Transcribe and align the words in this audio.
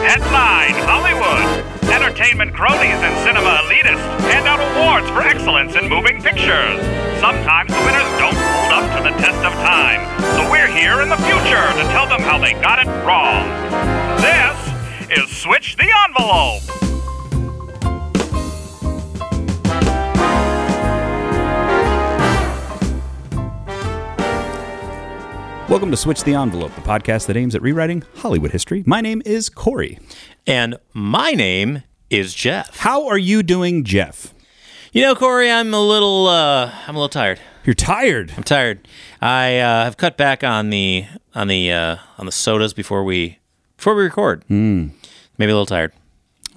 Headline 0.00 0.74
Hollywood. 0.88 1.64
Entertainment 1.92 2.54
cronies 2.54 3.00
and 3.04 3.14
cinema 3.22 3.60
elitists 3.64 4.20
hand 4.32 4.46
out 4.46 4.58
awards 4.58 5.10
for 5.10 5.20
excellence 5.20 5.74
in 5.76 5.88
moving 5.88 6.22
pictures. 6.22 6.80
Sometimes 7.20 7.68
the 7.68 7.80
winners 7.84 8.08
don't 8.16 8.34
hold 8.34 8.72
up 8.80 8.96
to 8.96 9.02
the 9.02 9.14
test 9.20 9.44
of 9.44 9.52
time, 9.60 10.00
so 10.36 10.50
we're 10.50 10.72
here 10.72 11.02
in 11.02 11.10
the 11.10 11.18
future 11.18 11.68
to 11.76 11.84
tell 11.92 12.08
them 12.08 12.22
how 12.22 12.38
they 12.38 12.54
got 12.54 12.78
it 12.80 12.88
wrong. 13.04 13.44
This 14.20 15.20
is 15.20 15.36
Switch 15.36 15.76
the 15.76 15.92
Envelope. 16.08 16.89
Welcome 25.70 25.92
to 25.92 25.96
Switch 25.96 26.24
the 26.24 26.34
Envelope, 26.34 26.74
the 26.74 26.80
podcast 26.80 27.28
that 27.28 27.36
aims 27.36 27.54
at 27.54 27.62
rewriting 27.62 28.02
Hollywood 28.16 28.50
history. 28.50 28.82
My 28.86 29.00
name 29.00 29.22
is 29.24 29.48
Corey. 29.48 30.00
And 30.44 30.76
my 30.92 31.30
name 31.30 31.84
is 32.10 32.34
Jeff. 32.34 32.78
How 32.78 33.06
are 33.06 33.16
you 33.16 33.44
doing, 33.44 33.84
Jeff? 33.84 34.34
You 34.92 35.02
know, 35.02 35.14
Corey, 35.14 35.48
I'm 35.48 35.72
a 35.72 35.80
little, 35.80 36.26
uh, 36.26 36.74
I'm 36.88 36.96
a 36.96 36.98
little 36.98 37.08
tired. 37.08 37.38
You're 37.64 37.74
tired. 37.74 38.32
I'm 38.36 38.42
tired. 38.42 38.88
I 39.22 39.60
uh, 39.60 39.84
have 39.84 39.96
cut 39.96 40.16
back 40.16 40.42
on 40.42 40.70
the 40.70 41.04
on 41.36 41.46
the 41.46 41.70
uh, 41.70 41.96
on 42.18 42.26
the 42.26 42.32
sodas 42.32 42.74
before 42.74 43.04
we 43.04 43.38
before 43.76 43.94
we 43.94 44.02
record. 44.02 44.44
Mm. 44.50 44.90
Maybe 45.38 45.52
a 45.52 45.54
little 45.54 45.66
tired. 45.66 45.92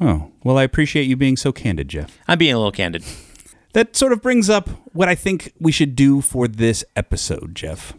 Oh, 0.02 0.32
well, 0.44 0.58
I 0.58 0.64
appreciate 0.64 1.04
you 1.04 1.16
being 1.16 1.38
so 1.38 1.52
candid, 1.52 1.88
Jeff. 1.88 2.18
I'm 2.28 2.40
being 2.40 2.56
a 2.56 2.58
little 2.58 2.72
candid. 2.72 3.06
That 3.74 3.96
sort 3.96 4.12
of 4.12 4.24
brings 4.24 4.50
up 4.50 4.70
what 4.92 5.08
I 5.08 5.14
think 5.14 5.54
we 5.60 5.72
should 5.72 5.96
do 5.96 6.20
for 6.20 6.48
this 6.48 6.84
episode, 6.96 7.54
Jeff. 7.54 7.94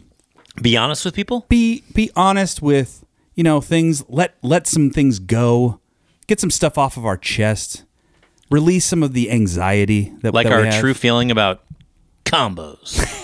Be 0.61 0.77
honest 0.77 1.05
with 1.05 1.13
people. 1.13 1.45
Be 1.49 1.83
be 1.93 2.11
honest 2.15 2.61
with, 2.61 3.05
you 3.35 3.43
know, 3.43 3.61
things 3.61 4.03
let 4.09 4.35
let 4.41 4.67
some 4.67 4.89
things 4.89 5.19
go. 5.19 5.79
Get 6.27 6.39
some 6.39 6.51
stuff 6.51 6.77
off 6.77 6.97
of 6.97 7.05
our 7.05 7.17
chest. 7.17 7.83
Release 8.49 8.85
some 8.85 9.03
of 9.03 9.13
the 9.13 9.31
anxiety 9.31 10.13
that 10.21 10.33
Like 10.33 10.47
that 10.47 10.53
our 10.53 10.79
true 10.79 10.93
feeling 10.93 11.31
about 11.31 11.63
combos. 12.25 13.03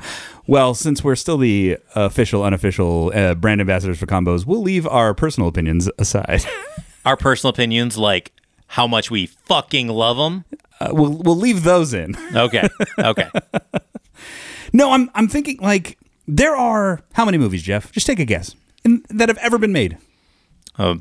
Well, 0.50 0.74
since 0.74 1.04
we're 1.04 1.14
still 1.14 1.38
the 1.38 1.78
official, 1.94 2.42
unofficial 2.42 3.12
uh, 3.14 3.36
brand 3.36 3.60
ambassadors 3.60 4.00
for 4.00 4.06
combos, 4.06 4.44
we'll 4.44 4.62
leave 4.62 4.84
our 4.84 5.14
personal 5.14 5.48
opinions 5.48 5.88
aside. 5.96 6.42
our 7.04 7.16
personal 7.16 7.50
opinions, 7.50 7.96
like 7.96 8.32
how 8.66 8.88
much 8.88 9.12
we 9.12 9.26
fucking 9.26 9.86
love 9.86 10.16
them. 10.16 10.44
Uh, 10.80 10.88
we'll 10.92 11.12
we'll 11.12 11.36
leave 11.36 11.62
those 11.62 11.94
in. 11.94 12.16
Okay. 12.34 12.68
Okay. 12.98 13.28
No, 14.72 14.90
I'm 14.90 15.08
I'm 15.14 15.28
thinking 15.28 15.58
like 15.60 15.98
there 16.30 16.56
are 16.56 17.02
how 17.12 17.24
many 17.24 17.38
movies, 17.38 17.62
Jeff? 17.62 17.90
Just 17.92 18.06
take 18.06 18.20
a 18.20 18.24
guess. 18.24 18.54
In, 18.84 19.04
that 19.10 19.28
have 19.28 19.38
ever 19.38 19.58
been 19.58 19.72
made? 19.72 19.98
A 20.76 20.98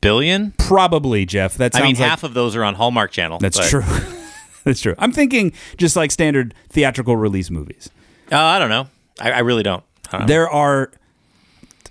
billion. 0.00 0.52
Probably, 0.52 1.26
Jeff. 1.26 1.56
That 1.56 1.76
I 1.76 1.82
mean, 1.82 1.96
like 1.96 1.98
half 1.98 2.24
of 2.24 2.34
those 2.34 2.56
are 2.56 2.64
on 2.64 2.74
Hallmark 2.74 3.10
Channel. 3.12 3.38
that's 3.38 3.58
but- 3.58 3.68
true. 3.68 3.82
that's 4.64 4.80
true. 4.80 4.94
I'm 4.98 5.12
thinking 5.12 5.52
just 5.76 5.94
like 5.94 6.10
standard 6.10 6.54
theatrical 6.68 7.16
release 7.16 7.50
movies. 7.50 7.90
Uh, 8.32 8.38
I 8.38 8.58
don't 8.58 8.70
know. 8.70 8.88
I, 9.20 9.32
I 9.32 9.38
really 9.40 9.62
don't. 9.62 9.84
Don't 10.10 10.22
know. 10.22 10.26
There 10.26 10.48
are 10.48 10.90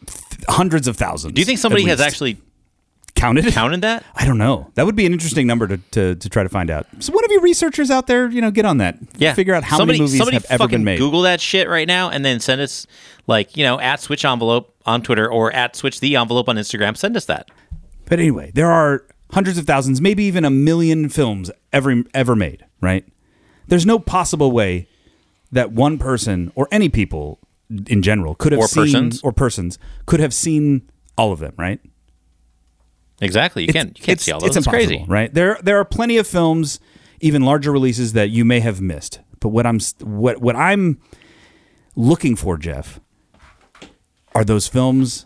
th- 0.06 0.44
hundreds 0.50 0.88
of 0.88 0.98
thousands. 0.98 1.34
Do 1.34 1.42
you 1.42 1.46
think 1.46 1.60
somebody 1.60 1.86
has 1.86 2.02
actually 2.02 2.38
counted? 3.16 3.46
counted 3.54 3.82
that? 3.82 4.04
I 4.16 4.26
don't 4.26 4.38
know. 4.38 4.72
That 4.76 4.86
would 4.86 4.96
be 4.96 5.06
an 5.06 5.14
interesting 5.14 5.48
number 5.48 5.68
to, 5.68 5.78
to, 5.92 6.16
to 6.16 6.30
try 6.30 6.44
to 6.44 6.50
find 6.50 6.70
out. 6.70 6.86
So, 7.00 7.12
one 7.14 7.26
of 7.26 7.32
you 7.32 7.42
researchers 7.42 7.90
out 7.90 8.08
there, 8.08 8.30
you 8.30 8.42
know, 8.42 8.52
get 8.52 8.66
on 8.66 8.78
that. 8.78 8.98
Yeah. 9.18 9.34
Figure 9.34 9.54
out 9.54 9.64
how 9.64 9.78
somebody, 9.78 10.00
many 10.00 10.08
movies 10.08 10.18
somebody 10.20 10.36
have 10.36 10.46
ever 10.50 10.68
been 10.68 10.84
made. 10.84 11.00
Google 11.00 11.22
that 11.24 11.42
shit 11.42 11.68
right 11.70 11.88
now 11.88 12.10
and 12.10 12.24
then 12.24 12.40
send 12.40 12.62
us 12.62 12.86
like, 13.28 13.58
you 13.58 13.64
know, 13.64 13.80
at 13.80 14.00
switch 14.02 14.24
envelope 14.26 14.76
on 14.86 15.02
Twitter 15.02 15.30
or 15.32 15.52
at 15.54 15.76
switch 15.76 16.00
the 16.00 16.16
envelope 16.16 16.48
on 16.50 16.58
Instagram. 16.58 16.96
Send 16.96 17.18
us 17.18 17.26
that. 17.26 17.50
But 18.08 18.20
anyway, 18.20 18.52
there 18.54 18.70
are 18.72 19.06
hundreds 19.32 19.58
of 19.58 19.66
thousands, 19.66 20.00
maybe 20.00 20.24
even 20.26 20.46
a 20.46 20.50
million 20.52 21.10
films 21.10 21.50
ever 21.74 22.04
ever 22.14 22.36
made, 22.36 22.66
right? 22.82 23.06
There's 23.68 23.86
no 23.86 23.98
possible 23.98 24.52
way 24.52 24.88
that 25.52 25.72
one 25.72 25.98
person 25.98 26.52
or 26.56 26.68
any 26.72 26.90
people 26.90 27.40
in 27.88 28.02
general 28.04 28.36
could 28.36 28.52
have 28.52 28.62
Or 28.62 28.68
seen 28.68 28.84
persons. 28.84 29.22
or 29.24 29.32
persons 29.32 29.80
could 30.06 30.20
have 30.20 30.34
seen 30.34 30.90
all 31.18 31.32
of 31.32 31.40
them, 31.40 31.54
right? 31.58 31.80
Exactly. 33.22 33.64
You 33.66 33.74
can't 33.74 33.98
you 33.98 34.04
can't 34.04 34.20
see 34.20 34.32
all 34.32 34.40
those. 34.40 34.50
It's 34.50 34.58
It's, 34.58 34.68
crazy. 34.68 35.06
right? 35.08 35.34
There 35.34 35.58
there 35.64 35.78
are 35.80 35.86
plenty 35.86 36.18
of 36.18 36.28
films, 36.28 36.80
even 37.22 37.44
larger 37.44 37.72
releases 37.72 38.14
that 38.14 38.30
you 38.30 38.44
may 38.46 38.60
have 38.60 38.82
missed. 38.82 39.20
But 39.40 39.50
what 39.50 39.66
I'm 39.66 39.80
what 40.02 40.42
what 40.42 40.56
I'm 40.56 41.00
looking 41.96 42.36
for, 42.36 42.58
Jeff, 42.58 43.00
are 44.34 44.44
those 44.44 44.68
films 44.68 45.26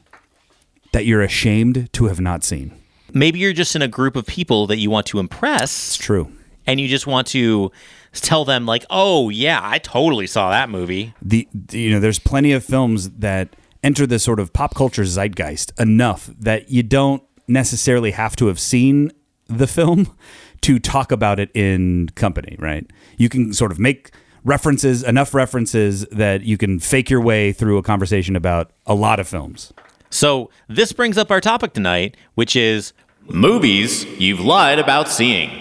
that 0.92 1.06
you're 1.06 1.22
ashamed 1.22 1.92
to 1.94 2.06
have 2.06 2.20
not 2.20 2.44
seen. 2.44 2.74
Maybe 3.14 3.40
you're 3.40 3.54
just 3.54 3.76
in 3.76 3.82
a 3.82 3.88
group 3.88 4.16
of 4.16 4.26
people 4.26 4.68
that 4.68 4.78
you 4.78 4.90
want 4.90 5.08
to 5.08 5.20
impress. 5.20 5.72
It's 5.90 5.98
true. 5.98 6.32
and 6.68 6.80
you 6.80 6.88
just 6.88 7.08
want 7.08 7.26
to 7.28 7.72
tell 8.14 8.46
them 8.46 8.66
like, 8.68 8.86
"Oh, 8.92 9.30
yeah, 9.30 9.60
I 9.64 9.80
totally 9.80 10.28
saw 10.28 10.52
that 10.52 10.70
movie." 10.70 11.14
the, 11.22 11.48
the- 11.54 11.80
you 11.80 11.90
know 11.92 12.00
there's 12.00 12.20
plenty 12.20 12.52
of 12.52 12.64
films 12.64 13.10
that 13.12 13.56
enter 13.82 14.06
the 14.06 14.20
sort 14.20 14.40
of 14.40 14.52
pop 14.54 14.76
culture 14.76 15.06
zeitgeist 15.06 15.72
enough 15.80 16.30
that 16.40 16.70
you 16.70 16.84
don't 16.84 17.24
necessarily 17.50 18.12
have 18.12 18.36
to 18.36 18.48
have 18.48 18.60
seen 18.60 19.12
the 19.48 19.68
film 19.68 20.16
to 20.62 20.78
talk 20.80 21.12
about 21.12 21.40
it 21.40 21.50
in 21.54 22.10
company 22.16 22.56
right 22.60 22.90
you 23.18 23.30
can 23.30 23.54
sort 23.54 23.72
of 23.72 23.80
make 23.80 24.12
references 24.44 25.04
enough 25.04 25.34
references 25.34 26.06
that 26.12 26.44
you 26.44 26.58
can 26.58 26.80
fake 26.80 27.10
your 27.10 27.22
way 27.22 27.52
through 27.52 27.78
a 27.78 27.84
conversation 27.84 28.36
about 28.36 28.72
a 28.86 28.94
lot 28.96 29.20
of 29.20 29.28
films 29.28 29.74
So, 30.12 30.50
this 30.68 30.92
brings 30.92 31.18
up 31.20 31.30
our 31.30 31.40
topic 31.40 31.74
tonight, 31.74 32.18
which 32.34 32.56
is 32.56 32.94
movies 33.28 34.06
you've 34.20 34.40
lied 34.40 34.80
about 34.80 35.08
seeing. 35.08 35.52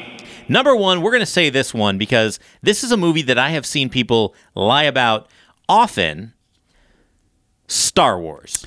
Number 0.49 0.75
1, 0.75 1.03
we're 1.03 1.11
going 1.11 1.21
to 1.21 1.27
say 1.27 1.51
this 1.51 1.75
one 1.75 1.99
because 1.99 2.41
this 2.63 2.83
is 2.83 2.91
a 2.91 2.97
movie 2.97 3.21
that 3.23 3.37
I 3.37 3.51
have 3.51 3.67
seen 3.67 3.91
people 3.91 4.35
lie 4.55 4.85
about 4.85 5.29
often. 5.69 6.33
Star 7.67 8.19
Wars. 8.19 8.65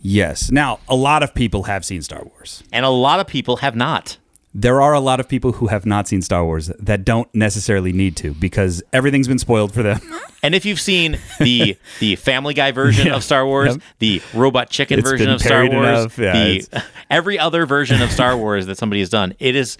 Yes 0.00 0.50
now 0.50 0.78
a 0.88 0.94
lot 0.96 1.22
of 1.22 1.34
people 1.34 1.64
have 1.64 1.84
seen 1.84 2.02
star 2.02 2.22
wars 2.24 2.62
And 2.72 2.84
a 2.84 2.90
lot 2.90 3.20
of 3.20 3.26
people 3.26 3.56
have 3.58 3.74
not. 3.76 4.16
there 4.54 4.80
are 4.80 4.94
a 4.94 5.00
lot 5.00 5.20
of 5.20 5.28
people 5.28 5.52
who 5.52 5.66
have 5.68 5.84
not 5.86 6.08
seen 6.08 6.22
star 6.22 6.44
wars 6.44 6.68
that 6.78 7.04
don't 7.04 7.32
necessarily 7.34 7.92
need 7.92 8.16
to 8.16 8.32
because 8.34 8.82
everything's 8.92 9.28
been 9.28 9.38
spoiled 9.38 9.72
for 9.72 9.82
them 9.82 10.00
And 10.40 10.54
if 10.54 10.64
you've 10.64 10.80
seen 10.80 11.18
the 11.40 11.76
the 11.98 12.14
Family 12.14 12.54
Guy 12.54 12.70
version 12.70 13.08
Yeah. 13.08 13.16
of 13.16 13.24
Star 13.24 13.44
Wars, 13.44 13.72
Yep. 13.74 13.82
the 13.98 14.22
Robot 14.34 14.70
Chicken 14.70 15.00
It's 15.00 15.10
version 15.10 15.28
of 15.30 15.40
Star 15.40 15.62
Wars, 15.68 15.72
enough. 15.74 16.16
Yeah, 16.16 16.32
the 16.32 16.56
it's- 16.58 16.84
every 17.10 17.40
other 17.40 17.66
version 17.66 18.00
of 18.02 18.12
Star 18.12 18.36
Wars 18.36 18.66
that 18.66 18.78
somebody 18.78 19.00
has 19.00 19.08
done, 19.10 19.34
it 19.40 19.56
is 19.56 19.78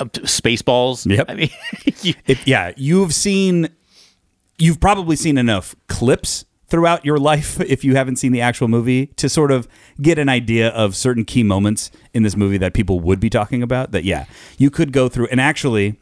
uh, 0.00 0.06
Spaceballs. 0.06 1.08
Yep. 1.08 1.26
I 1.28 1.34
mean, 1.36 1.50
you- 2.02 2.14
if 2.26 2.48
yeah, 2.48 2.72
you've 2.76 3.14
seen, 3.14 3.68
you've 4.58 4.80
probably 4.80 5.14
seen 5.14 5.38
enough 5.38 5.76
clips 5.86 6.44
throughout 6.70 7.04
your 7.04 7.18
life 7.18 7.60
if 7.68 7.84
you 7.84 7.96
haven't 7.96 8.16
seen 8.16 8.32
the 8.32 8.40
actual 8.40 8.68
movie 8.68 9.06
to 9.16 9.28
sort 9.28 9.50
of 9.50 9.68
get 10.00 10.18
an 10.18 10.28
idea 10.28 10.68
of 10.68 10.96
certain 10.96 11.24
key 11.24 11.42
moments 11.42 11.90
in 12.14 12.22
this 12.22 12.36
movie 12.36 12.58
that 12.58 12.72
people 12.72 13.00
would 13.00 13.20
be 13.20 13.28
talking 13.28 13.62
about. 13.62 13.90
That 13.90 14.04
yeah, 14.04 14.24
you 14.56 14.70
could 14.70 14.92
go 14.92 15.08
through 15.08 15.26
and 15.28 15.40
actually. 15.40 15.96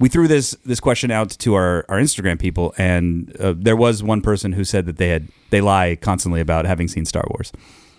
We 0.00 0.08
threw 0.08 0.26
this 0.26 0.56
this 0.64 0.80
question 0.80 1.12
out 1.12 1.30
to 1.30 1.54
our, 1.54 1.84
our 1.88 2.00
Instagram 2.00 2.36
people, 2.36 2.74
and 2.76 3.34
uh, 3.38 3.54
there 3.56 3.76
was 3.76 4.02
one 4.02 4.22
person 4.22 4.50
who 4.50 4.64
said 4.64 4.86
that 4.86 4.96
they 4.96 5.10
had 5.10 5.28
they 5.50 5.60
lie 5.60 5.94
constantly 5.94 6.40
about 6.40 6.64
having 6.64 6.88
seen 6.88 7.04
Star 7.04 7.22
Wars. 7.30 7.52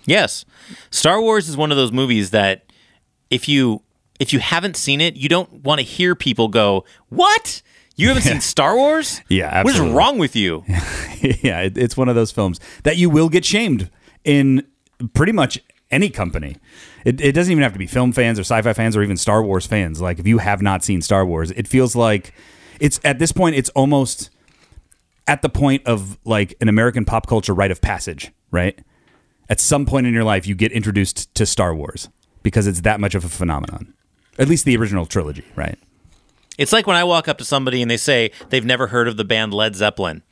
yes, 0.05 0.43
Star 0.91 1.21
Wars 1.21 1.47
is 1.47 1.55
one 1.55 1.71
of 1.71 1.77
those 1.77 1.93
movies 1.93 2.31
that 2.31 2.65
if 3.29 3.47
you 3.47 3.81
if 4.19 4.33
you 4.33 4.39
haven't 4.39 4.75
seen 4.75 4.99
it, 4.99 5.15
you 5.15 5.29
don't 5.29 5.63
want 5.63 5.79
to 5.79 5.85
hear 5.85 6.15
people 6.15 6.49
go, 6.49 6.83
"What? 7.07 7.61
You 7.95 8.09
haven't 8.09 8.23
seen 8.23 8.41
Star 8.41 8.75
Wars? 8.75 9.21
Yeah, 9.29 9.63
What 9.63 9.73
is 9.75 9.79
wrong 9.79 10.17
with 10.17 10.35
you?" 10.35 10.63
yeah, 10.67 11.61
it, 11.61 11.77
it's 11.77 11.95
one 11.95 12.09
of 12.09 12.15
those 12.15 12.31
films 12.31 12.59
that 12.83 12.97
you 12.97 13.09
will 13.09 13.29
get 13.29 13.45
shamed 13.45 13.89
in 14.23 14.65
pretty 15.13 15.31
much 15.31 15.59
any 15.91 16.09
company. 16.09 16.57
It, 17.05 17.21
it 17.21 17.31
doesn't 17.33 17.51
even 17.51 17.63
have 17.63 17.73
to 17.73 17.79
be 17.79 17.87
film 17.87 18.11
fans 18.11 18.37
or 18.39 18.41
sci-fi 18.41 18.73
fans 18.73 18.97
or 18.97 19.03
even 19.03 19.17
Star 19.17 19.43
Wars 19.43 19.65
fans. 19.65 20.01
Like 20.01 20.19
if 20.19 20.27
you 20.27 20.39
have 20.39 20.61
not 20.61 20.83
seen 20.83 21.01
Star 21.01 21.25
Wars, 21.25 21.51
it 21.51 21.67
feels 21.67 21.95
like 21.95 22.33
it's 22.79 22.99
at 23.03 23.19
this 23.19 23.31
point 23.31 23.55
it's 23.55 23.69
almost 23.69 24.29
at 25.27 25.41
the 25.41 25.49
point 25.49 25.85
of 25.85 26.17
like 26.25 26.55
an 26.61 26.67
American 26.69 27.05
pop 27.05 27.27
culture 27.27 27.53
rite 27.53 27.71
of 27.71 27.81
passage, 27.81 28.31
right? 28.51 28.77
At 29.49 29.59
some 29.59 29.85
point 29.85 30.07
in 30.07 30.13
your 30.13 30.23
life, 30.23 30.47
you 30.47 30.55
get 30.55 30.71
introduced 30.71 31.33
to 31.35 31.45
Star 31.45 31.73
Wars 31.75 32.09
because 32.43 32.67
it's 32.67 32.81
that 32.81 32.99
much 32.99 33.15
of 33.15 33.23
a 33.23 33.29
phenomenon. 33.29 33.93
At 34.37 34.47
least 34.47 34.65
the 34.65 34.75
original 34.75 35.05
trilogy, 35.05 35.45
right? 35.55 35.77
It's 36.57 36.73
like 36.73 36.87
when 36.87 36.95
I 36.95 37.03
walk 37.03 37.27
up 37.27 37.37
to 37.39 37.45
somebody 37.45 37.81
and 37.81 37.89
they 37.91 37.97
say 37.97 38.31
they've 38.49 38.65
never 38.65 38.87
heard 38.87 39.07
of 39.07 39.17
the 39.17 39.25
band 39.25 39.53
Led 39.53 39.75
Zeppelin. 39.75 40.23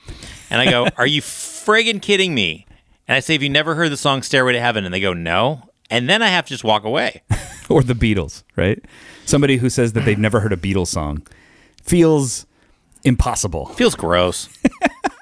And 0.49 0.61
I 0.61 0.69
go, 0.69 0.87
Are 0.97 1.07
you 1.07 1.21
friggin' 1.21 2.01
kidding 2.01 2.33
me? 2.33 2.65
And 3.07 3.15
I 3.15 3.19
say, 3.19 3.33
Have 3.33 3.43
you 3.43 3.49
never 3.49 3.75
heard 3.75 3.91
the 3.91 3.97
song 3.97 4.21
Stairway 4.21 4.53
to 4.53 4.59
Heaven? 4.59 4.85
And 4.85 4.93
they 4.93 5.01
go, 5.01 5.13
No. 5.13 5.69
And 5.89 6.09
then 6.09 6.21
I 6.21 6.27
have 6.27 6.45
to 6.45 6.49
just 6.49 6.63
walk 6.63 6.85
away. 6.85 7.21
or 7.69 7.83
the 7.83 7.93
Beatles, 7.93 8.43
right? 8.55 8.83
Somebody 9.25 9.57
who 9.57 9.69
says 9.69 9.93
that 9.93 10.05
they've 10.05 10.17
never 10.17 10.39
heard 10.39 10.53
a 10.53 10.57
Beatles 10.57 10.87
song 10.87 11.25
feels 11.83 12.45
impossible. 13.03 13.67
Feels 13.67 13.95
gross. 13.95 14.49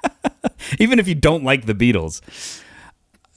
Even 0.78 0.98
if 0.98 1.08
you 1.08 1.14
don't 1.14 1.44
like 1.44 1.66
the 1.66 1.74
Beatles, 1.74 2.20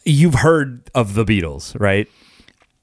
you've 0.06 0.36
heard 0.36 0.90
of 0.94 1.16
the 1.16 1.26
Beatles, 1.26 1.78
right? 1.80 2.08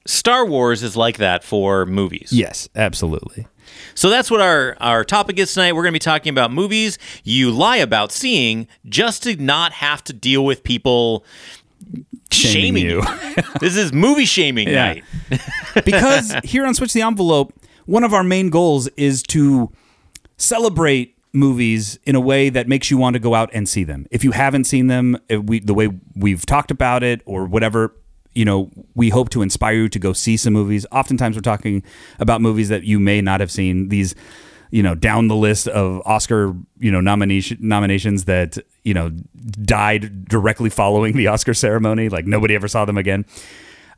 Star 0.05 0.45
Wars 0.45 0.83
is 0.83 0.97
like 0.97 1.17
that 1.17 1.43
for 1.43 1.85
movies. 1.85 2.29
Yes, 2.31 2.67
absolutely. 2.75 3.47
So 3.95 4.09
that's 4.09 4.29
what 4.31 4.41
our, 4.41 4.75
our 4.79 5.03
topic 5.03 5.37
is 5.39 5.53
tonight. 5.53 5.73
We're 5.73 5.83
going 5.83 5.91
to 5.93 5.95
be 5.95 5.99
talking 5.99 6.31
about 6.31 6.51
movies 6.51 6.97
you 7.23 7.51
lie 7.51 7.77
about 7.77 8.11
seeing 8.11 8.67
just 8.87 9.23
to 9.23 9.35
not 9.35 9.73
have 9.73 10.03
to 10.05 10.13
deal 10.13 10.43
with 10.45 10.63
people 10.63 11.25
Shaming 12.31 12.75
shaming, 12.77 12.85
you. 12.85 13.01
this 13.59 13.75
is 13.77 13.93
movie 13.93 14.25
shaming 14.25 14.67
Yeah. 14.67 14.93
night. 14.93 15.03
because 15.85 16.33
here 16.43 16.65
on 16.65 16.73
Switch 16.73 16.93
the 16.93 17.01
Envelope, 17.01 17.53
one 17.85 18.03
of 18.03 18.13
our 18.13 18.23
main 18.23 18.49
goals 18.49 18.87
is 18.97 19.21
to 19.23 19.71
celebrate 20.37 21.15
movies 21.31 21.99
in 22.05 22.15
a 22.15 22.19
way 22.19 22.49
that 22.49 22.67
makes 22.67 22.89
you 22.91 22.97
want 22.97 23.15
to 23.15 23.19
go 23.19 23.35
out 23.35 23.49
and 23.53 23.67
see 23.67 23.83
them. 23.83 24.05
If 24.11 24.23
you 24.23 24.31
haven't 24.31 24.63
seen 24.65 24.87
them, 24.87 25.17
if 25.29 25.41
we 25.43 25.59
the 25.59 25.73
way 25.73 25.89
we've 26.15 26.45
talked 26.45 26.71
about 26.71 27.03
it 27.03 27.21
or 27.25 27.45
whatever, 27.45 27.95
you 28.35 28.45
know, 28.45 28.71
we 28.95 29.09
hope 29.09 29.29
to 29.29 29.41
inspire 29.41 29.75
you 29.75 29.89
to 29.89 29.99
go 29.99 30.13
see 30.13 30.37
some 30.37 30.53
movies. 30.53 30.85
Oftentimes 30.91 31.35
we're 31.35 31.41
talking 31.41 31.83
about 32.19 32.41
movies 32.41 32.69
that 32.69 32.83
you 32.83 32.99
may 32.99 33.21
not 33.21 33.39
have 33.39 33.51
seen. 33.51 33.89
These 33.89 34.15
you 34.71 34.81
know, 34.81 34.95
down 34.95 35.27
the 35.27 35.35
list 35.35 35.67
of 35.67 36.01
Oscar, 36.03 36.55
you 36.79 36.91
know, 36.91 36.99
nomination 36.99 37.59
nominations 37.61 38.25
that, 38.25 38.57
you 38.83 38.95
know, 38.95 39.11
died 39.61 40.25
directly 40.25 40.71
following 40.71 41.15
the 41.15 41.27
Oscar 41.27 41.53
ceremony, 41.53 42.09
like 42.09 42.25
nobody 42.25 42.55
ever 42.55 42.67
saw 42.67 42.83
them 42.83 42.97
again 42.97 43.23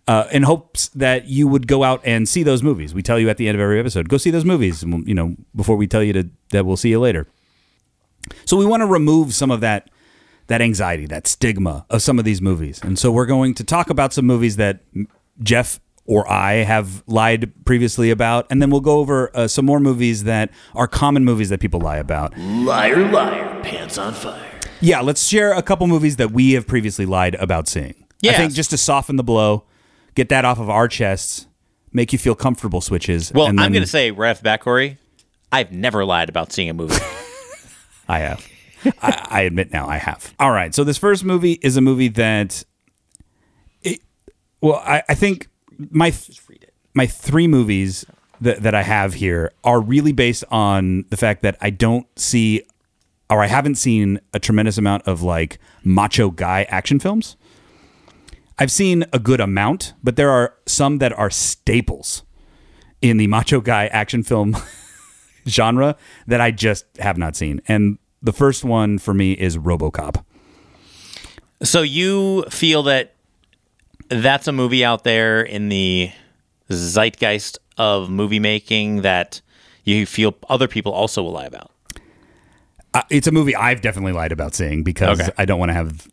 uh, 0.08 0.28
in 0.32 0.44
hopes 0.44 0.90
that 0.90 1.28
you 1.28 1.48
would 1.48 1.68
go 1.68 1.84
out 1.84 2.02
and 2.04 2.28
see 2.30 2.44
those 2.44 2.62
movies. 2.62 2.94
We 2.94 3.02
tell 3.02 3.20
you 3.20 3.30
at 3.30 3.38
the 3.38 3.48
end 3.48 3.56
of 3.56 3.62
every 3.62 3.80
episode, 3.80 4.10
go 4.10 4.18
see 4.18 4.30
those 4.32 4.46
movies. 4.46 4.84
You 4.84 5.14
know, 5.14 5.36
before 5.56 5.76
we 5.76 5.88
tell 5.88 6.04
you 6.04 6.14
to 6.14 6.30
that 6.52 6.66
we'll 6.66 6.78
see 6.78 6.90
you 6.90 7.00
later. 7.00 7.28
So 8.46 8.58
we 8.58 8.66
want 8.66 8.82
to 8.82 8.88
remove 8.88 9.34
some 9.34 9.52
of 9.52 9.62
that 9.62 9.90
that 10.47 10.62
anxiety, 10.62 11.06
that 11.07 11.27
stigma 11.27 11.86
of 11.89 12.01
some 12.01 12.19
of 12.19 12.25
these 12.25 12.42
movies, 12.42 12.81
and 12.83 12.97
so 12.97 13.12
we're 13.12 13.25
going 13.25 13.53
to 13.56 13.63
talk 13.63 13.89
about 13.89 14.13
some 14.13 14.25
movies 14.25 14.56
that 14.57 14.80
Jeff 15.42 15.80
or 16.07 16.30
I 16.31 16.57
have 16.57 17.03
lied 17.07 17.51
previously 17.65 18.12
about, 18.12 18.45
and 18.50 18.62
then 18.62 18.69
we'll 18.69 18.81
go 18.81 19.00
over 19.00 19.36
uh, 19.36 19.47
some 19.47 19.65
more 19.65 19.80
movies 19.80 20.24
that 20.25 20.51
are 20.75 20.88
common 20.88 21.25
movies 21.25 21.50
that 21.50 21.59
people 21.59 21.80
lie 21.80 21.97
about. 21.97 22.38
Liar, 22.38 23.09
liar, 23.12 23.63
pants 23.63 23.97
on 23.97 24.13
fire. 24.13 24.51
Yeah, 24.81 25.01
let's 25.01 25.27
share 25.27 25.53
a 25.53 25.63
couple 25.63 25.88
movies 25.88 26.18
that 26.18 26.31
we 26.31 26.53
have 26.53 26.68
previously 26.68 27.06
lied 27.06 27.36
about 27.36 27.68
seeing. 27.68 27.95
I 28.24 28.33
think 28.33 28.53
just 28.53 28.69
to 28.71 28.77
soften 28.77 29.15
the 29.15 29.24
blow, 29.24 29.65
get 30.15 30.30
that 30.30 30.45
off 30.45 30.59
of 30.59 30.69
our 30.69 30.88
chests, 30.88 31.48
make 31.91 32.12
you 32.13 32.19
feel 32.19 32.36
comfortable. 32.36 32.81
Switches. 32.81 33.31
Well, 33.33 33.48
and 33.48 33.59
I'm 33.59 33.71
going 33.71 33.83
to 33.83 33.89
say 33.89 34.12
Ref 34.12 34.38
off 34.38 34.44
the 34.44 34.57
Corey, 34.57 34.98
I've 35.51 35.71
never 35.71 36.06
lied 36.06 36.30
about 36.30 36.51
seeing 36.51 36.69
a 36.69 36.74
movie. 36.74 36.95
I 38.07 38.19
have. 38.19 38.48
I, 39.02 39.28
I 39.30 39.42
admit 39.42 39.72
now 39.72 39.88
I 39.88 39.98
have. 39.98 40.34
All 40.40 40.52
right. 40.52 40.74
So 40.74 40.84
this 40.84 40.98
first 40.98 41.24
movie 41.24 41.54
is 41.62 41.78
a 41.78 41.82
movie 41.82 42.10
that, 42.10 42.64
it, 43.84 44.02
well, 44.62 44.82
I, 44.86 45.04
I 45.10 45.16
think 45.16 45.48
my 45.78 46.14
my 46.94 47.06
three 47.06 47.48
movies 47.48 48.06
that 48.42 48.64
that 48.64 48.76
I 48.76 48.84
have 48.84 49.16
here 49.16 49.52
are 49.64 49.80
really 49.80 50.12
based 50.12 50.44
on 50.50 51.06
the 51.10 51.18
fact 51.18 51.42
that 51.44 51.58
I 51.62 51.70
don't 51.70 52.08
see, 52.18 52.64
or 53.30 53.44
I 53.44 53.48
haven't 53.48 53.76
seen 53.76 54.20
a 54.34 54.40
tremendous 54.40 54.78
amount 54.78 55.04
of 55.08 55.22
like 55.22 55.60
macho 55.84 56.30
guy 56.30 56.64
action 56.70 57.00
films. 57.00 57.36
I've 58.58 58.72
seen 58.72 59.04
a 59.12 59.20
good 59.20 59.42
amount, 59.42 59.94
but 60.02 60.16
there 60.16 60.30
are 60.30 60.56
some 60.66 61.00
that 61.00 61.12
are 61.14 61.30
staples 61.30 62.24
in 63.02 63.18
the 63.18 63.28
macho 63.28 63.60
guy 63.60 63.88
action 63.88 64.24
film 64.24 64.56
genre 65.48 65.98
that 66.28 66.40
I 66.40 66.52
just 66.52 66.86
have 67.00 67.18
not 67.18 67.36
seen. 67.36 67.62
And 67.68 67.98
the 68.25 68.33
first 68.33 68.63
one 68.66 68.98
for 68.98 69.13
me 69.13 69.31
is 69.33 69.57
RoboCop. 69.57 70.24
so 71.63 71.81
you 71.81 72.44
feel 72.50 72.83
that 72.83 73.13
that's 74.10 74.48
a 74.48 74.51
movie 74.51 74.83
out 74.83 75.04
there 75.04 75.42
in 75.42 75.69
the 75.69 76.12
zeitgeist 76.69 77.57
of 77.77 78.10
movie 78.10 78.39
making 78.39 79.01
that 79.04 79.42
you 79.83 80.06
feel 80.06 80.36
other 80.50 80.68
people 80.68 80.92
also 80.92 81.24
will 81.24 81.31
lie 81.31 81.45
about. 81.45 81.72
Uh, 82.94 83.01
it's 83.10 83.27
a 83.27 83.31
movie 83.31 83.56
I've 83.56 83.81
definitely 83.81 84.13
lied 84.13 84.31
about 84.31 84.56
seeing 84.56 84.83
because 84.83 85.19
Okay. 85.22 85.31
I 85.38 85.45
don't 85.45 85.60
want 85.60 85.69
to 85.69 85.74
have 85.74 86.07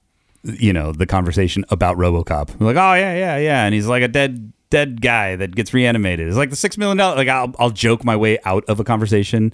you 0.44 0.72
know 0.72 0.92
the 0.92 1.06
conversation 1.06 1.64
about 1.70 1.96
RoboCop. 1.96 2.58
I'm 2.60 2.66
like, 2.66 2.76
oh 2.76 2.94
yeah, 2.94 3.14
yeah, 3.14 3.36
yeah, 3.38 3.64
and 3.64 3.74
he's 3.74 3.86
like 3.86 4.02
a 4.02 4.08
dead 4.08 4.52
dead 4.70 5.00
guy 5.00 5.36
that 5.36 5.54
gets 5.54 5.72
reanimated. 5.74 6.26
It's 6.28 6.36
like 6.36 6.50
the 6.50 6.56
six 6.56 6.76
million 6.78 6.96
dollar. 6.96 7.16
Like 7.16 7.28
I'll 7.28 7.54
I'll 7.58 7.70
joke 7.70 8.04
my 8.04 8.16
way 8.16 8.38
out 8.44 8.64
of 8.68 8.80
a 8.80 8.84
conversation 8.84 9.52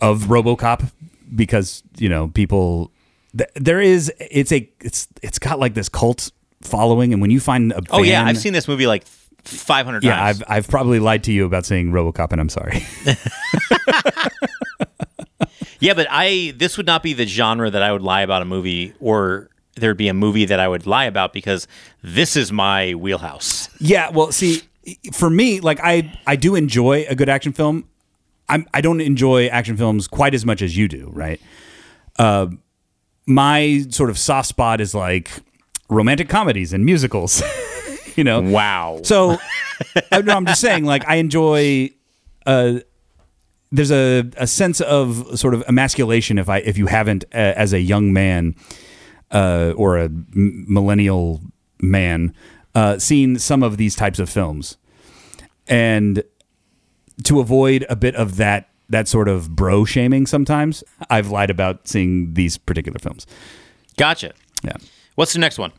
of 0.00 0.24
RoboCop 0.24 0.90
because 1.34 1.82
you 1.98 2.08
know 2.08 2.28
people. 2.28 2.90
th- 3.36 3.50
There 3.54 3.80
is 3.80 4.12
it's 4.18 4.52
a 4.52 4.68
it's 4.80 5.08
it's 5.22 5.38
got 5.38 5.58
like 5.58 5.74
this 5.74 5.88
cult 5.88 6.30
following, 6.62 7.12
and 7.12 7.20
when 7.22 7.30
you 7.30 7.40
find 7.40 7.72
a 7.72 7.82
Oh 7.90 8.02
yeah, 8.02 8.24
I've 8.24 8.38
seen 8.38 8.52
this 8.52 8.66
movie 8.68 8.86
like 8.86 9.06
500 9.44 10.02
Yeah, 10.04 10.16
times. 10.16 10.42
I've 10.42 10.50
I've 10.56 10.68
probably 10.68 10.98
lied 10.98 11.24
to 11.24 11.32
you 11.32 11.44
about 11.46 11.64
saying 11.66 11.90
RoboCop, 11.92 12.32
and 12.32 12.40
I'm 12.40 12.48
sorry. 12.48 12.82
Yeah, 15.80 15.94
but 15.94 16.08
I 16.10 16.54
this 16.56 16.76
would 16.76 16.86
not 16.86 17.04
be 17.04 17.12
the 17.12 17.24
genre 17.24 17.70
that 17.70 17.82
I 17.82 17.92
would 17.92 18.02
lie 18.02 18.22
about 18.22 18.42
a 18.42 18.44
movie 18.44 18.94
or 18.98 19.48
there'd 19.76 19.96
be 19.96 20.08
a 20.08 20.14
movie 20.14 20.44
that 20.44 20.58
I 20.58 20.66
would 20.66 20.86
lie 20.88 21.04
about 21.04 21.32
because 21.32 21.68
this 22.02 22.34
is 22.36 22.50
my 22.50 22.94
wheelhouse. 22.94 23.68
yeah, 23.78 24.10
well, 24.10 24.32
see, 24.32 24.62
for 25.12 25.30
me, 25.30 25.60
like 25.60 25.78
I 25.80 26.12
I 26.26 26.34
do 26.34 26.56
enjoy 26.56 27.06
a 27.08 27.14
good 27.14 27.28
action 27.28 27.52
film. 27.52 27.84
I'm 28.48 28.66
I 28.74 28.80
don't 28.80 29.00
enjoy 29.00 29.46
action 29.46 29.76
films 29.76 30.08
quite 30.08 30.34
as 30.34 30.44
much 30.46 30.62
as 30.62 30.76
you 30.76 30.88
do, 30.88 31.10
right? 31.12 31.40
Uh, 32.18 32.48
my 33.26 33.84
sort 33.90 34.10
of 34.10 34.18
soft 34.18 34.48
spot 34.48 34.80
is 34.80 34.94
like 34.94 35.30
romantic 35.90 36.28
comedies 36.28 36.72
and 36.72 36.84
musicals. 36.84 37.42
you 38.16 38.24
know, 38.24 38.40
Wow. 38.40 39.00
So, 39.04 39.36
I, 40.10 40.22
no, 40.22 40.34
I'm 40.34 40.46
just 40.46 40.60
saying, 40.60 40.84
like, 40.84 41.06
I 41.08 41.16
enjoy. 41.16 41.90
Uh, 42.46 42.80
there's 43.70 43.92
a, 43.92 44.24
a 44.38 44.46
sense 44.46 44.80
of 44.80 45.38
sort 45.38 45.52
of 45.52 45.62
emasculation 45.68 46.38
if 46.38 46.48
I 46.48 46.58
if 46.58 46.78
you 46.78 46.86
haven't 46.86 47.24
uh, 47.34 47.52
as 47.54 47.74
a 47.74 47.80
young 47.80 48.12
man 48.14 48.54
uh, 49.30 49.74
or 49.76 49.98
a 49.98 50.04
m- 50.04 50.64
millennial 50.66 51.42
man 51.80 52.34
uh, 52.74 52.98
seen 52.98 53.38
some 53.38 53.62
of 53.62 53.76
these 53.76 53.94
types 53.94 54.18
of 54.18 54.30
films, 54.30 54.78
and 55.66 56.22
to 57.24 57.40
avoid 57.40 57.84
a 57.88 57.96
bit 57.96 58.14
of 58.14 58.36
that 58.36 58.68
that 58.90 59.06
sort 59.06 59.28
of 59.28 59.54
bro 59.54 59.84
shaming, 59.84 60.26
sometimes 60.26 60.82
I've 61.10 61.28
lied 61.30 61.50
about 61.50 61.86
seeing 61.86 62.32
these 62.34 62.56
particular 62.56 62.98
films. 62.98 63.26
Gotcha. 63.98 64.32
Yeah. 64.62 64.76
What's 65.14 65.34
the 65.34 65.38
next 65.40 65.58
one? 65.58 65.72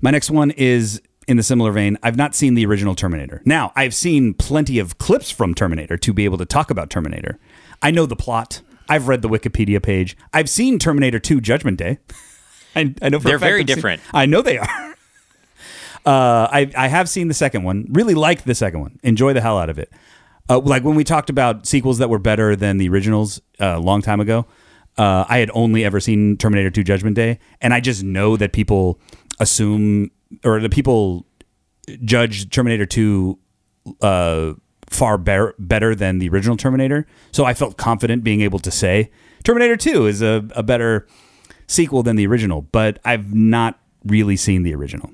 My 0.00 0.10
next 0.10 0.30
one 0.30 0.50
is 0.52 1.02
in 1.26 1.36
the 1.36 1.42
similar 1.42 1.72
vein. 1.72 1.98
I've 2.02 2.16
not 2.16 2.34
seen 2.34 2.54
the 2.54 2.64
original 2.64 2.94
Terminator. 2.94 3.42
Now, 3.44 3.70
I've 3.76 3.94
seen 3.94 4.32
plenty 4.32 4.78
of 4.78 4.96
clips 4.96 5.30
from 5.30 5.54
Terminator 5.54 5.98
to 5.98 6.12
be 6.14 6.24
able 6.24 6.38
to 6.38 6.46
talk 6.46 6.70
about 6.70 6.88
Terminator. 6.88 7.38
I 7.82 7.90
know 7.90 8.06
the 8.06 8.16
plot. 8.16 8.62
I've 8.88 9.08
read 9.08 9.20
the 9.20 9.28
Wikipedia 9.28 9.82
page. 9.82 10.16
I've 10.32 10.48
seen 10.48 10.78
Terminator 10.78 11.18
2 11.18 11.42
Judgment 11.42 11.76
Day. 11.76 11.98
I, 12.74 12.94
I 13.02 13.08
know 13.10 13.18
for 13.18 13.28
They're 13.28 13.38
fact 13.38 13.48
very 13.50 13.60
I've 13.60 13.66
seen- 13.68 13.76
different. 13.76 14.02
I 14.14 14.24
know 14.26 14.40
they 14.40 14.56
are. 14.58 14.68
Uh, 16.06 16.48
I, 16.50 16.70
I 16.74 16.88
have 16.88 17.06
seen 17.08 17.28
the 17.28 17.34
second 17.34 17.64
one. 17.64 17.86
Really 17.90 18.14
liked 18.14 18.46
the 18.46 18.54
second 18.54 18.80
one. 18.80 18.98
Enjoy 19.02 19.34
the 19.34 19.42
hell 19.42 19.58
out 19.58 19.68
of 19.68 19.78
it. 19.78 19.90
Uh, 20.48 20.58
like 20.60 20.82
when 20.82 20.94
we 20.94 21.04
talked 21.04 21.30
about 21.30 21.66
sequels 21.66 21.98
that 21.98 22.08
were 22.08 22.18
better 22.18 22.56
than 22.56 22.78
the 22.78 22.88
originals 22.88 23.40
uh, 23.60 23.74
a 23.76 23.80
long 23.80 24.02
time 24.02 24.20
ago, 24.20 24.46
uh, 24.96 25.24
I 25.28 25.38
had 25.38 25.50
only 25.54 25.84
ever 25.84 26.00
seen 26.00 26.36
Terminator 26.36 26.70
2 26.70 26.82
Judgment 26.82 27.14
Day. 27.14 27.38
And 27.60 27.72
I 27.72 27.80
just 27.80 28.02
know 28.02 28.36
that 28.36 28.52
people 28.52 29.00
assume, 29.38 30.10
or 30.44 30.60
the 30.60 30.68
people 30.68 31.26
judge 32.04 32.50
Terminator 32.50 32.86
2 32.86 33.38
uh, 34.02 34.52
far 34.90 35.18
better 35.18 35.54
better 35.58 35.94
than 35.94 36.18
the 36.18 36.28
original 36.28 36.56
Terminator. 36.56 37.06
So 37.30 37.44
I 37.44 37.54
felt 37.54 37.76
confident 37.76 38.24
being 38.24 38.40
able 38.40 38.58
to 38.60 38.70
say 38.70 39.10
Terminator 39.44 39.76
2 39.76 40.06
is 40.06 40.22
a, 40.22 40.46
a 40.56 40.62
better 40.62 41.06
sequel 41.66 42.02
than 42.02 42.16
the 42.16 42.26
original, 42.26 42.62
but 42.62 42.98
I've 43.04 43.34
not 43.34 43.78
really 44.04 44.36
seen 44.36 44.62
the 44.62 44.74
original. 44.74 45.10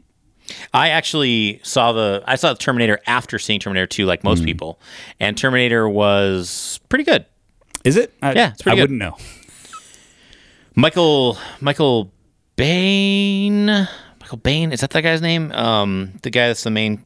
I 0.72 0.90
actually 0.90 1.60
saw 1.62 1.92
the 1.92 2.22
I 2.26 2.36
saw 2.36 2.52
the 2.52 2.58
Terminator 2.58 3.00
after 3.06 3.38
seeing 3.38 3.60
Terminator 3.60 3.86
2 3.86 4.06
like 4.06 4.24
most 4.24 4.44
people. 4.44 4.78
And 5.20 5.36
Terminator 5.38 5.88
was 5.88 6.80
pretty 6.88 7.04
good. 7.04 7.24
Is 7.84 7.96
it? 7.96 8.12
I, 8.22 8.32
Yeah, 8.32 8.52
it's 8.52 8.62
pretty 8.62 8.74
I 8.78 8.82
good. 8.82 8.90
wouldn't 8.90 8.98
know. 9.00 9.16
Michael 10.74 11.38
Michael 11.60 12.12
Biehn 12.56 13.66
Michael 14.20 14.38
Biehn 14.38 14.72
is 14.72 14.80
that 14.80 14.90
that 14.90 15.02
guy's 15.02 15.20
name? 15.22 15.52
Um 15.52 16.12
the 16.22 16.30
guy 16.30 16.48
that's 16.48 16.64
the 16.64 16.70
main 16.70 17.04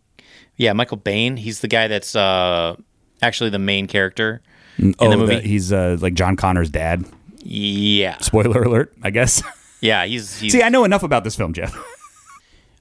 Yeah, 0.57 0.73
Michael 0.73 0.99
Biehn. 0.99 1.39
He's 1.39 1.61
the 1.61 1.69
guy 1.69 1.89
that's 1.89 2.17
uh 2.17 2.77
actually 3.23 3.51
the 3.51 3.59
main 3.59 3.87
character 3.87 4.43
in 4.79 4.95
oh, 5.01 5.11
the 5.11 5.17
movie. 5.17 5.35
that 5.35 5.45
he's 5.45 5.73
uh, 5.73 5.97
like 6.01 6.15
John 6.15 6.37
Connor's 6.37 6.71
dad. 6.71 7.05
yeah. 7.43 8.17
Spoiler 8.19 8.63
alert, 8.63 8.95
I 9.03 9.11
guess. 9.11 9.43
Yeah, 9.81 10.07
he's, 10.07 10.39
he's 10.39 10.53
See, 10.53 10.63
I 10.63 10.69
know 10.71 10.85
enough 10.85 11.03
about 11.05 11.23
this 11.25 11.35
film, 11.37 11.53
Jeff. 11.53 11.77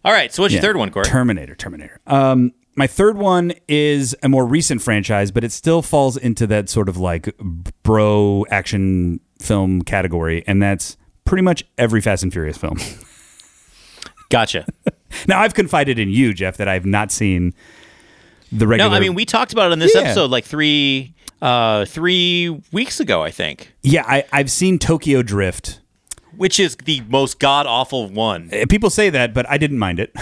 All 0.05 0.11
right, 0.13 0.33
so 0.33 0.41
what's 0.43 0.53
Yeah. 0.53 0.61
your 0.61 0.69
third 0.69 0.77
one, 0.77 0.89
Corey? 0.91 1.05
Terminator, 1.05 1.55
Terminator. 1.55 1.99
Um, 2.07 2.53
my 2.75 2.87
third 2.87 3.17
one 3.17 3.53
is 3.67 4.15
a 4.23 4.29
more 4.29 4.45
recent 4.45 4.81
franchise, 4.81 5.31
but 5.31 5.43
it 5.43 5.51
still 5.51 5.81
falls 5.81 6.15
into 6.15 6.45
that 6.47 6.69
sort 6.69 6.87
of 6.89 6.97
like 6.97 7.35
bro 7.83 8.45
action 8.51 9.19
film 9.39 9.81
category, 9.81 10.43
and 10.47 10.61
that's 10.61 10.95
pretty 11.25 11.41
much 11.41 11.63
every 11.77 11.99
Fast 12.01 12.23
and 12.23 12.31
Furious 12.31 12.57
film. 12.57 12.77
Gotcha. 14.29 14.65
Now 15.25 15.39
I've 15.39 15.53
confided 15.53 15.97
in 15.99 16.09
you, 16.09 16.33
Jeff, 16.33 16.57
that 16.57 16.67
I've 16.67 16.85
not 16.85 17.11
seen 17.13 17.53
the 18.51 18.67
regular. 18.67 18.89
No. 18.91 18.95
I 18.95 18.99
mean 18.99 19.13
we 19.15 19.23
talked 19.23 19.53
about 19.53 19.67
it 19.67 19.71
on 19.71 19.79
this 19.79 19.95
Yeah. 19.95 20.01
episode 20.01 20.29
like 20.29 20.43
three 20.43 21.13
uh 21.41 21.85
three 21.85 22.49
weeks 22.73 22.99
ago, 22.99 23.23
I 23.23 23.31
think. 23.31 23.73
yeah, 23.83 24.03
I, 24.05 24.25
I've 24.33 24.51
seen 24.51 24.79
Tokyo 24.79 25.21
Drift. 25.23 25.79
Which 26.37 26.59
is 26.59 26.75
the 26.77 27.01
most 27.09 27.39
god 27.39 27.65
awful 27.65 28.09
one. 28.09 28.49
Uh, 28.53 28.65
People 28.69 28.89
say 28.89 29.09
that, 29.09 29.33
but 29.33 29.49
I 29.49 29.57
didn't 29.57 29.79
mind 29.79 29.99
it. 29.99 30.15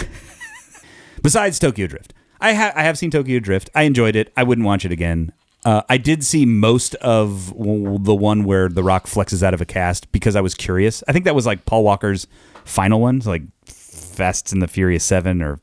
Besides 1.22 1.58
Tokyo 1.58 1.86
Drift, 1.86 2.14
I 2.40 2.52
have 2.52 2.72
I 2.76 2.82
have 2.82 2.98
seen 2.98 3.10
Tokyo 3.10 3.38
Drift. 3.40 3.70
I 3.74 3.82
enjoyed 3.82 4.16
it. 4.16 4.32
I 4.36 4.42
wouldn't 4.42 4.66
watch 4.66 4.84
it 4.84 4.92
again. 4.92 5.32
Uh, 5.64 5.82
I 5.88 5.96
did 5.98 6.24
see 6.24 6.46
most 6.46 6.94
of 6.96 7.48
w- 7.56 7.98
the 8.00 8.14
one 8.14 8.44
where 8.44 8.68
The 8.68 8.84
Rock 8.84 9.06
flexes 9.06 9.42
out 9.42 9.52
of 9.52 9.60
a 9.60 9.64
cast 9.64 10.10
because 10.12 10.36
I 10.36 10.40
was 10.40 10.54
curious. 10.54 11.02
I 11.08 11.12
think 11.12 11.24
that 11.24 11.34
was 11.34 11.44
like 11.46 11.64
Paul 11.66 11.82
Walker's 11.82 12.28
final 12.64 13.00
one, 13.00 13.20
so 13.20 13.30
like 13.30 13.42
Fast 13.66 14.52
and 14.52 14.62
the 14.62 14.68
Furious 14.68 15.02
Seven 15.02 15.42
or 15.42 15.58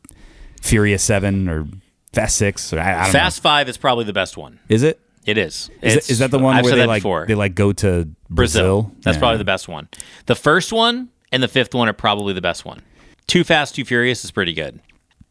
Furious 0.62 1.04
Seven 1.04 1.48
or 1.48 1.68
Fast 2.12 2.36
Six. 2.36 2.74
Or 2.74 2.80
I, 2.80 3.08
I 3.08 3.12
Fast 3.12 3.42
Five 3.42 3.70
is 3.70 3.78
probably 3.78 4.04
the 4.04 4.14
best 4.14 4.36
one. 4.36 4.60
Is 4.68 4.84
it? 4.84 5.00
It 5.26 5.38
is. 5.38 5.70
That 5.82 6.32
the 6.32 6.40
one 6.40 6.58
I've 6.58 6.64
where 6.66 6.76
they 6.76 6.86
like 6.86 7.02
before. 7.02 7.26
they 7.28 7.36
like 7.36 7.56
go 7.56 7.72
to 7.74 8.08
Brazil? 8.30 8.84
Brazil. 8.84 8.92
That's 9.02 9.16
Yeah. 9.16 9.20
probably 9.20 9.38
the 9.38 9.46
best 9.46 9.68
one. 9.68 9.88
The 10.26 10.36
first 10.36 10.74
one 10.74 11.10
and 11.32 11.42
the 11.42 11.48
fifth 11.48 11.74
one 11.74 11.88
are 11.88 11.94
probably 11.94 12.34
the 12.34 12.42
best 12.42 12.66
one. 12.66 12.82
Too 13.28 13.44
Fast, 13.44 13.76
Too 13.76 13.86
Furious 13.86 14.24
is 14.26 14.32
pretty 14.32 14.54
good. 14.54 14.80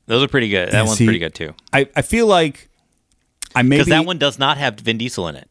Those 0.07 0.23
are 0.23 0.29
pretty 0.29 0.49
good. 0.49 0.69
That 0.69 0.73
Yeah, 0.79 0.83
one's 0.85 0.99
see, 0.99 1.05
pretty 1.07 1.19
good 1.19 1.35
too. 1.35 1.55
I, 1.73 1.89
I 1.95 2.03
feel 2.03 2.27
like 2.27 2.69
I 3.55 3.63
maybe 3.63 3.79
Because 3.81 3.91
that 3.91 4.07
one 4.07 4.19
does 4.19 4.39
not 4.39 4.57
have 4.57 4.77
Vin 4.81 4.97
Diesel 4.99 5.29
in 5.29 5.37
it. 5.37 5.49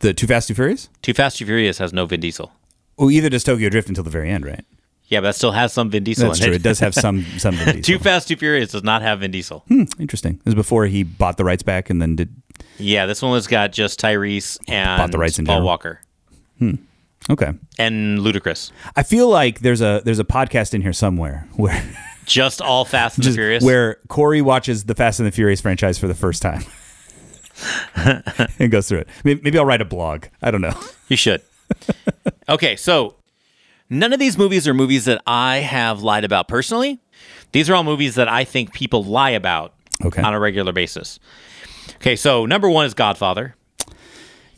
the 0.00 0.12
Too 0.12 0.26
Fast 0.26 0.48
Too 0.48 0.54
Furious. 0.54 0.88
Too 1.02 1.14
Fast, 1.14 1.38
Too 1.38 1.46
Furious 1.46 1.78
has 1.78 1.92
no 1.92 2.04
Vin 2.06 2.20
Diesel. 2.20 2.52
Well, 2.98 3.10
either 3.10 3.28
does 3.30 3.42
Tokyo 3.44 3.68
Drift 3.70 3.88
until 3.88 4.04
the 4.04 4.10
very 4.10 4.30
end, 4.30 4.44
right? 4.44 4.64
Yeah, 5.08 5.20
but 5.20 5.28
that 5.28 5.34
still 5.36 5.52
has 5.52 5.72
some 5.72 5.88
Vin 5.90 6.02
Diesel 6.04 6.28
That's 6.28 6.40
in 6.40 6.46
true. 6.46 6.52
it. 6.54 6.56
It 6.56 6.62
does 6.62 6.80
have 6.80 6.92
some 6.94 7.24
some 7.38 7.54
Vin 7.56 7.76
Diesel. 7.76 7.82
Too 7.82 7.98
Fast, 8.02 8.28
Too 8.28 8.36
Furious 8.36 8.70
does 8.72 8.82
not 8.84 9.02
have 9.02 9.20
Vin 9.20 9.30
Diesel. 9.30 9.64
Hmm, 9.68 9.84
Interesting. 9.98 10.34
This 10.44 10.52
is 10.52 10.54
before 10.54 10.86
he 10.86 11.02
bought 11.04 11.36
the 11.36 11.44
rights 11.44 11.62
back 11.62 11.88
and 11.90 12.02
then 12.02 12.16
did. 12.16 12.34
Yeah, 12.78 13.06
this 13.06 13.22
one 13.22 13.34
has 13.34 13.46
got 13.46 13.72
just 13.72 14.00
Tyrese 14.00 14.58
and 14.68 14.98
Bought 15.00 15.12
the 15.12 15.18
rights 15.18 15.38
in 15.38 15.44
Paul 15.46 15.56
general. 15.56 15.66
Walker 15.66 16.00
hmm. 16.58 16.74
Okay. 17.30 17.52
and 17.78 18.18
Ludacris. 18.20 18.70
I 18.94 19.02
feel 19.02 19.28
like 19.28 19.60
there's 19.60 19.80
a 19.80 20.02
there's 20.04 20.18
a 20.18 20.24
podcast 20.24 20.74
in 20.74 20.82
here 20.82 20.92
somewhere 20.92 21.48
where 21.56 21.82
Just 22.24 22.60
all 22.60 22.84
Fast 22.84 23.18
and 23.18 23.26
the 23.26 23.32
Furious. 23.32 23.64
where 23.64 23.96
Corey 24.08 24.42
watches 24.42 24.84
the 24.84 24.94
Fast 24.94 25.18
and 25.20 25.26
the 25.26 25.32
Furious 25.32 25.60
franchise 25.60 25.98
for 25.98 26.06
the 26.08 26.14
first 26.14 26.42
time 26.42 26.62
and 28.58 28.70
goes 28.70 28.88
through 28.88 28.98
it. 28.98 29.08
Maybe, 29.24 29.40
maybe 29.42 29.58
I'll 29.58 29.64
write 29.64 29.80
a 29.80 29.86
blog. 29.86 30.26
I 30.42 30.50
don't 30.50 30.60
know. 30.60 30.78
You 31.08 31.16
should. 31.16 31.42
okay, 32.48 32.76
so 32.76 33.14
none 33.88 34.12
of 34.12 34.18
these 34.18 34.36
movies 34.36 34.68
are 34.68 34.74
movies 34.74 35.04
that 35.06 35.22
I 35.26 35.58
have 35.58 36.02
lied 36.02 36.24
about 36.24 36.48
personally. 36.48 37.00
These 37.52 37.70
are 37.70 37.74
all 37.74 37.84
movies 37.84 38.16
that 38.16 38.28
I 38.28 38.44
think 38.44 38.72
people 38.72 39.02
lie 39.04 39.30
about 39.30 39.72
Okay. 40.04 40.20
on 40.20 40.34
a 40.34 40.38
regular 40.40 40.72
basis. 40.72 41.18
Okay, 41.96 42.16
so 42.16 42.46
number 42.46 42.68
one 42.68 42.86
is 42.86 42.94
Godfather. 42.94 43.54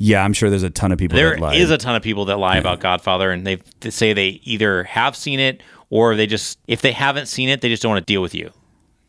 Yeah, 0.00 0.24
I'm 0.24 0.32
sure 0.32 0.48
there's 0.48 0.62
a 0.62 0.70
ton 0.70 0.92
of 0.92 0.98
people 0.98 1.16
There 1.16 1.30
that 1.30 1.40
lie. 1.40 1.54
is 1.54 1.70
a 1.70 1.78
ton 1.78 1.96
of 1.96 2.02
people 2.02 2.26
that 2.26 2.38
lie 2.38 2.56
about 2.58 2.78
Godfather, 2.80 3.30
and 3.32 3.46
they 3.46 3.58
they 3.80 3.90
say 3.90 4.12
they 4.12 4.40
either 4.44 4.84
have 4.84 5.16
seen 5.16 5.40
it 5.40 5.60
or 5.90 6.14
they 6.14 6.26
just, 6.26 6.58
if 6.68 6.82
they 6.82 6.92
haven't 6.92 7.26
seen 7.26 7.48
it, 7.48 7.62
they 7.62 7.68
just 7.68 7.82
don't 7.82 7.90
want 7.92 8.06
to 8.06 8.12
deal 8.12 8.22
with 8.22 8.34
you. 8.34 8.50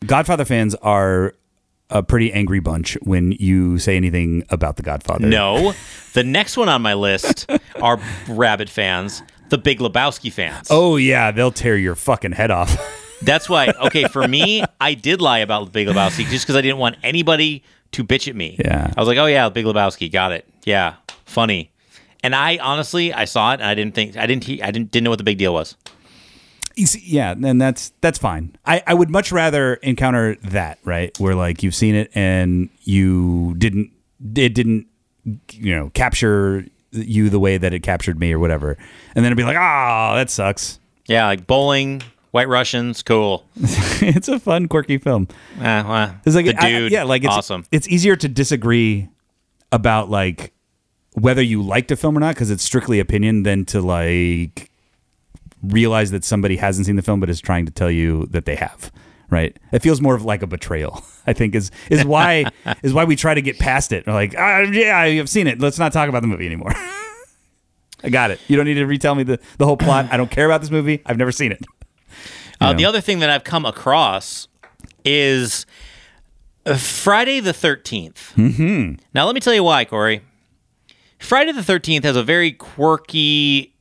Godfather 0.06 0.44
fans 0.44 0.74
are 0.76 1.34
a 1.90 2.02
pretty 2.02 2.32
angry 2.32 2.58
bunch 2.60 2.96
when 3.02 3.32
you 3.32 3.78
say 3.78 3.96
anything 3.96 4.44
about 4.48 4.76
the 4.76 4.82
Godfather. 4.82 5.26
No. 5.26 5.74
the 6.14 6.24
next 6.24 6.56
one 6.56 6.68
on 6.68 6.82
my 6.82 6.94
list 6.94 7.48
are 7.82 8.00
Rabbit 8.28 8.68
fans, 8.68 9.22
the 9.50 9.58
Big 9.58 9.78
Lebowski 9.78 10.32
fans. 10.32 10.68
Oh 10.70 10.96
yeah, 10.96 11.30
they'll 11.30 11.52
tear 11.52 11.76
your 11.76 11.94
fucking 11.94 12.32
head 12.32 12.50
off. 12.50 12.76
That's 13.22 13.48
why. 13.48 13.68
Okay, 13.86 14.04
for 14.04 14.26
me, 14.26 14.62
I 14.80 14.94
did 14.94 15.20
lie 15.20 15.38
about 15.38 15.72
Big 15.72 15.88
Lebowski 15.88 16.24
just 16.28 16.44
because 16.46 16.56
I 16.56 16.60
didn't 16.60 16.78
want 16.78 16.96
anybody 17.02 17.62
to 17.92 18.04
bitch 18.04 18.28
at 18.28 18.36
me. 18.36 18.56
Yeah. 18.64 18.92
I 18.96 19.00
was 19.00 19.08
like, 19.08 19.18
oh 19.18 19.26
yeah, 19.26 19.48
Big 19.48 19.64
Lebowski, 19.66 20.10
got 20.10 20.32
it. 20.32 20.48
Yeah, 20.64 20.94
funny. 21.26 21.70
And 22.22 22.34
I 22.34 22.58
honestly, 22.58 23.12
I 23.12 23.24
saw 23.24 23.50
it 23.52 23.60
and 23.60 23.64
I 23.64 23.74
didn't 23.74 23.94
think, 23.94 24.16
I 24.16 24.26
didn't, 24.26 24.44
he- 24.44 24.62
I 24.62 24.70
didn't, 24.70 24.90
didn't 24.90 25.04
know 25.04 25.10
what 25.10 25.18
the 25.18 25.24
big 25.24 25.38
deal 25.38 25.52
was. 25.54 25.76
You 26.76 26.86
see- 26.86 27.02
yeah, 27.04 27.32
and 27.32 27.60
that's 27.60 27.92
that's 28.00 28.18
fine. 28.18 28.56
I, 28.64 28.82
I 28.86 28.94
would 28.94 29.10
much 29.10 29.32
rather 29.32 29.74
encounter 29.74 30.36
that, 30.44 30.78
right? 30.84 31.18
Where 31.18 31.34
like 31.34 31.62
you've 31.62 31.74
seen 31.74 31.94
it 31.94 32.10
and 32.14 32.70
you 32.82 33.54
didn't 33.58 33.90
it 34.36 34.54
didn't 34.54 34.86
you 35.52 35.74
know, 35.76 35.90
capture 35.90 36.64
you 36.92 37.28
the 37.28 37.38
way 37.40 37.58
that 37.58 37.74
it 37.74 37.80
captured 37.82 38.18
me 38.18 38.32
or 38.32 38.38
whatever. 38.38 38.78
And 39.14 39.24
then 39.24 39.26
it'd 39.26 39.36
be 39.36 39.44
like, 39.44 39.56
"Oh, 39.56 40.14
that 40.16 40.30
sucks." 40.30 40.78
Yeah, 41.06 41.26
like 41.26 41.46
bowling, 41.46 42.02
White 42.32 42.48
Russians, 42.48 43.02
cool. 43.02 43.44
it's 43.56 44.28
a 44.28 44.38
fun 44.38 44.68
quirky 44.68 44.98
film. 44.98 45.26
Eh, 45.60 45.82
well, 45.82 46.14
It's 46.24 46.36
like 46.36 46.46
the 46.46 46.54
I- 46.62 46.66
I- 46.66 46.70
dude, 46.70 46.92
yeah, 46.92 47.02
like 47.02 47.24
it's 47.24 47.34
awesome. 47.34 47.64
It's 47.72 47.88
easier 47.88 48.14
to 48.16 48.28
disagree 48.28 49.08
about 49.72 50.10
like 50.10 50.52
whether 51.14 51.42
you 51.42 51.60
liked 51.62 51.90
a 51.90 51.96
film 51.96 52.16
or 52.16 52.20
not 52.20 52.34
because 52.34 52.50
it's 52.50 52.62
strictly 52.62 53.00
opinion 53.00 53.42
than 53.42 53.64
to 53.66 53.80
like 53.80 54.70
realize 55.62 56.10
that 56.12 56.24
somebody 56.24 56.56
hasn't 56.56 56.86
seen 56.86 56.96
the 56.96 57.02
film 57.02 57.20
but 57.20 57.28
is 57.28 57.40
trying 57.40 57.66
to 57.66 57.72
tell 57.72 57.90
you 57.90 58.26
that 58.30 58.44
they 58.46 58.54
have. 58.56 58.92
Right? 59.28 59.56
It 59.72 59.80
feels 59.80 60.00
more 60.00 60.14
of 60.14 60.24
like 60.24 60.42
a 60.42 60.46
betrayal. 60.46 61.02
I 61.26 61.32
think 61.32 61.54
is 61.54 61.70
is 61.90 62.04
why 62.04 62.44
is 62.82 62.92
why 62.94 63.04
we 63.04 63.16
try 63.16 63.34
to 63.34 63.42
get 63.42 63.58
past 63.58 63.92
it. 63.92 64.06
We're 64.06 64.12
like, 64.12 64.34
ah, 64.38 64.60
yeah, 64.60 64.98
I've 64.98 65.28
seen 65.28 65.46
it. 65.48 65.60
Let's 65.60 65.78
not 65.80 65.92
talk 65.92 66.08
about 66.08 66.22
the 66.22 66.28
movie 66.28 66.46
anymore. 66.46 66.72
I 68.02 68.08
got 68.08 68.30
it. 68.30 68.40
You 68.48 68.56
don't 68.56 68.64
need 68.66 68.74
to 68.74 68.86
retell 68.86 69.14
me 69.14 69.24
the, 69.24 69.38
the 69.58 69.66
whole 69.66 69.76
plot. 69.76 70.06
I 70.12 70.16
don't 70.16 70.30
care 70.30 70.46
about 70.46 70.60
this 70.62 70.70
movie. 70.70 71.02
I've 71.04 71.18
never 71.18 71.32
seen 71.32 71.52
it. 71.52 71.64
Uh, 72.60 72.72
know. 72.72 72.78
the 72.78 72.84
other 72.84 73.00
thing 73.00 73.20
that 73.20 73.30
I've 73.30 73.44
come 73.44 73.64
across 73.64 74.48
is 75.04 75.66
uh, 76.66 76.76
Friday 76.76 77.40
the 77.40 77.52
13th. 77.52 78.34
Mm-hmm. 78.34 78.94
Now, 79.14 79.26
let 79.26 79.34
me 79.34 79.40
tell 79.40 79.54
you 79.54 79.64
why, 79.64 79.84
Corey. 79.84 80.22
Friday 81.18 81.52
the 81.52 81.60
13th 81.60 82.04
has 82.04 82.16
a 82.16 82.22
very 82.22 82.52
quirky 82.52 83.74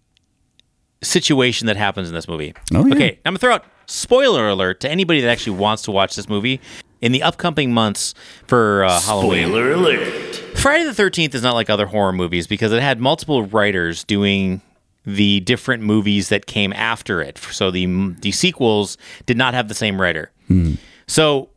situation 1.02 1.68
that 1.68 1.78
happens 1.78 2.10
in 2.10 2.14
this 2.16 2.28
movie. 2.28 2.54
Oh, 2.74 2.86
yeah. 2.86 2.96
Okay, 2.96 3.10
I'm 3.26 3.32
going 3.32 3.36
to 3.36 3.40
throw 3.40 3.54
out 3.56 3.66
spoiler 3.86 4.48
alert 4.50 4.82
to 4.82 4.90
anybody 4.90 5.22
that 5.22 5.30
actually 5.30 5.58
wants 5.58 5.84
to 5.84 5.92
watch 5.92 6.16
this 6.16 6.30
movie 6.30 6.62
in 7.02 7.12
the 7.12 7.24
upcoming 7.24 7.74
months 7.74 8.14
for 8.48 8.84
uh, 8.84 9.00
Halloween. 9.00 9.48
Spoiler 9.48 9.72
alert. 9.72 10.36
Friday 10.58 10.84
the 10.84 10.92
13th 10.92 11.34
is 11.34 11.42
not 11.42 11.56
like 11.56 11.70
other 11.70 11.86
horror 11.86 12.12
movies 12.12 12.46
because 12.46 12.72
it 12.74 12.82
had 12.82 13.00
multiple 13.00 13.44
writers 13.44 14.04
doing 14.04 14.62
the 15.06 15.40
different 15.42 15.84
movies 15.84 16.30
that 16.30 16.46
came 16.46 16.74
after 16.74 17.22
it. 17.22 17.38
So 17.38 17.72
the 17.72 17.86
the 18.20 18.32
sequels 18.32 18.98
did 19.26 19.38
not 19.38 19.54
have 19.54 19.68
the 19.68 19.76
same 19.76 20.00
writer. 20.00 20.32
Hmm. 20.48 20.76
So 21.08 21.50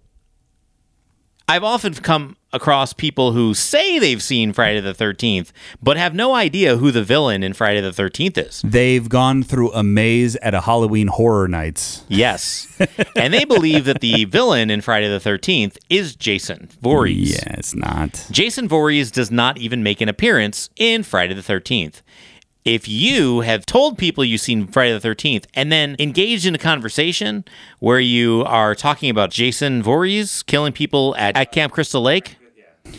I've 1.48 1.64
often 1.64 1.92
come 1.94 2.36
across 2.52 2.92
people 2.92 3.32
who 3.32 3.54
say 3.54 3.98
they've 3.98 4.22
seen 4.22 4.52
Friday 4.52 4.80
the 4.80 4.92
13th 4.94 5.52
but 5.82 5.96
have 5.96 6.14
no 6.14 6.34
idea 6.34 6.76
who 6.76 6.90
the 6.90 7.02
villain 7.02 7.42
in 7.42 7.52
Friday 7.52 7.80
the 7.80 7.90
13th 7.90 8.38
is. 8.38 8.62
They've 8.62 9.08
gone 9.08 9.42
through 9.42 9.72
a 9.72 9.82
maze 9.82 10.36
at 10.36 10.54
a 10.54 10.60
Halloween 10.60 11.08
horror 11.08 11.48
nights. 11.48 12.04
Yes. 12.08 12.66
and 13.16 13.32
they 13.32 13.44
believe 13.44 13.86
that 13.86 14.00
the 14.00 14.24
villain 14.26 14.70
in 14.70 14.80
Friday 14.82 15.08
the 15.08 15.18
13th 15.18 15.78
is 15.88 16.14
Jason 16.14 16.68
Voorhees. 16.80 17.32
Yeah, 17.32 17.54
it's 17.58 17.74
not. 17.74 18.26
Jason 18.30 18.68
Voorhees 18.68 19.10
does 19.10 19.30
not 19.30 19.58
even 19.58 19.82
make 19.82 20.00
an 20.00 20.08
appearance 20.08 20.70
in 20.76 21.02
Friday 21.02 21.34
the 21.34 21.42
13th. 21.42 22.02
If 22.64 22.86
you 22.86 23.40
have 23.40 23.66
told 23.66 23.98
people 23.98 24.24
you've 24.24 24.40
seen 24.40 24.68
Friday 24.68 24.96
the 24.96 25.08
13th 25.08 25.46
and 25.54 25.72
then 25.72 25.96
engaged 25.98 26.46
in 26.46 26.54
a 26.54 26.58
conversation 26.58 27.44
where 27.80 27.98
you 27.98 28.44
are 28.46 28.74
talking 28.76 29.10
about 29.10 29.30
Jason 29.30 29.82
Voorhees 29.82 30.44
killing 30.44 30.72
people 30.72 31.16
at, 31.16 31.36
at 31.36 31.50
Camp 31.50 31.72
Crystal 31.72 32.00
Lake, 32.00 32.36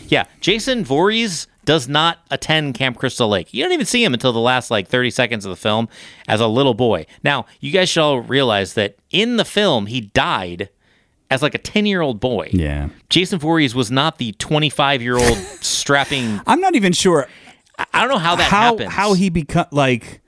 yeah, 0.08 0.24
Jason 0.40 0.84
Voorhees 0.84 1.46
does 1.64 1.88
not 1.88 2.18
attend 2.30 2.74
Camp 2.74 2.98
Crystal 2.98 3.28
Lake. 3.28 3.54
You 3.54 3.62
don't 3.62 3.72
even 3.72 3.86
see 3.86 4.04
him 4.04 4.12
until 4.12 4.32
the 4.32 4.40
last 4.40 4.70
like 4.70 4.86
30 4.88 5.10
seconds 5.10 5.46
of 5.46 5.50
the 5.50 5.56
film 5.56 5.88
as 6.28 6.40
a 6.40 6.46
little 6.46 6.74
boy. 6.74 7.06
Now, 7.22 7.46
you 7.60 7.72
guys 7.72 7.88
should 7.88 8.02
all 8.02 8.20
realize 8.20 8.74
that 8.74 8.96
in 9.10 9.38
the 9.38 9.46
film, 9.46 9.86
he 9.86 10.02
died 10.02 10.68
as 11.30 11.42
like 11.42 11.54
a 11.54 11.58
10 11.58 11.86
year 11.86 12.02
old 12.02 12.20
boy. 12.20 12.50
Yeah. 12.52 12.90
Jason 13.08 13.38
Voorhees 13.38 13.74
was 13.74 13.90
not 13.90 14.18
the 14.18 14.32
25 14.32 15.00
year 15.00 15.16
old 15.16 15.38
strapping. 15.60 16.40
I'm 16.46 16.60
not 16.60 16.74
even 16.74 16.92
sure 16.92 17.28
I 17.92 18.00
don't 18.00 18.08
know 18.10 18.18
how 18.18 18.36
that 18.36 18.50
how 18.50 18.72
happens. 18.72 18.92
how 18.92 19.14
he 19.14 19.30
become 19.30 19.66
like 19.70 20.20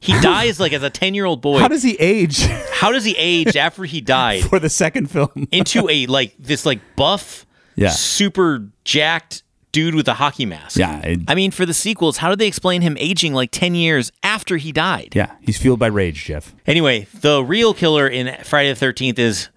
he 0.00 0.12
dies 0.20 0.60
like 0.60 0.72
as 0.72 0.82
a 0.82 0.90
10 0.90 1.14
year 1.14 1.24
old 1.24 1.40
boy. 1.40 1.58
how 1.58 1.68
does 1.68 1.82
he 1.82 1.96
age 1.98 2.42
how 2.72 2.92
does 2.92 3.04
he 3.04 3.14
age 3.16 3.56
after 3.66 3.84
he 3.84 4.00
died 4.00 4.42
for 4.44 4.58
the 4.58 4.68
second 4.70 5.10
film? 5.10 5.48
into 5.50 5.88
a 5.90 6.06
like 6.18 6.34
this 6.38 6.64
like 6.66 6.80
buff, 6.96 7.46
Yeah. 7.74 7.88
super 7.90 8.68
jacked 8.84 9.42
dude 9.72 9.94
with 9.94 10.06
a 10.08 10.14
hockey 10.14 10.46
mask? 10.46 10.78
Yeah, 10.78 11.00
it- 11.00 11.20
I 11.28 11.34
mean, 11.34 11.50
for 11.50 11.66
the 11.66 11.74
sequels, 11.74 12.18
how 12.18 12.30
did 12.30 12.38
they 12.38 12.46
explain 12.46 12.82
him 12.82 12.96
aging 13.00 13.34
like 13.34 13.50
10 13.50 13.74
years 13.74 14.12
after 14.22 14.56
he 14.58 14.70
died? 14.72 15.12
Yeah, 15.14 15.32
he's 15.40 15.58
fueled 15.58 15.78
by 15.80 15.88
rage, 15.88 16.24
Jeff. 16.24 16.54
Anyway, 16.66 17.06
the 17.20 17.42
real 17.44 17.74
killer 17.74 18.06
in 18.06 18.34
Friday 18.44 18.72
the 18.72 18.86
13th 18.86 19.18
is 19.18 19.48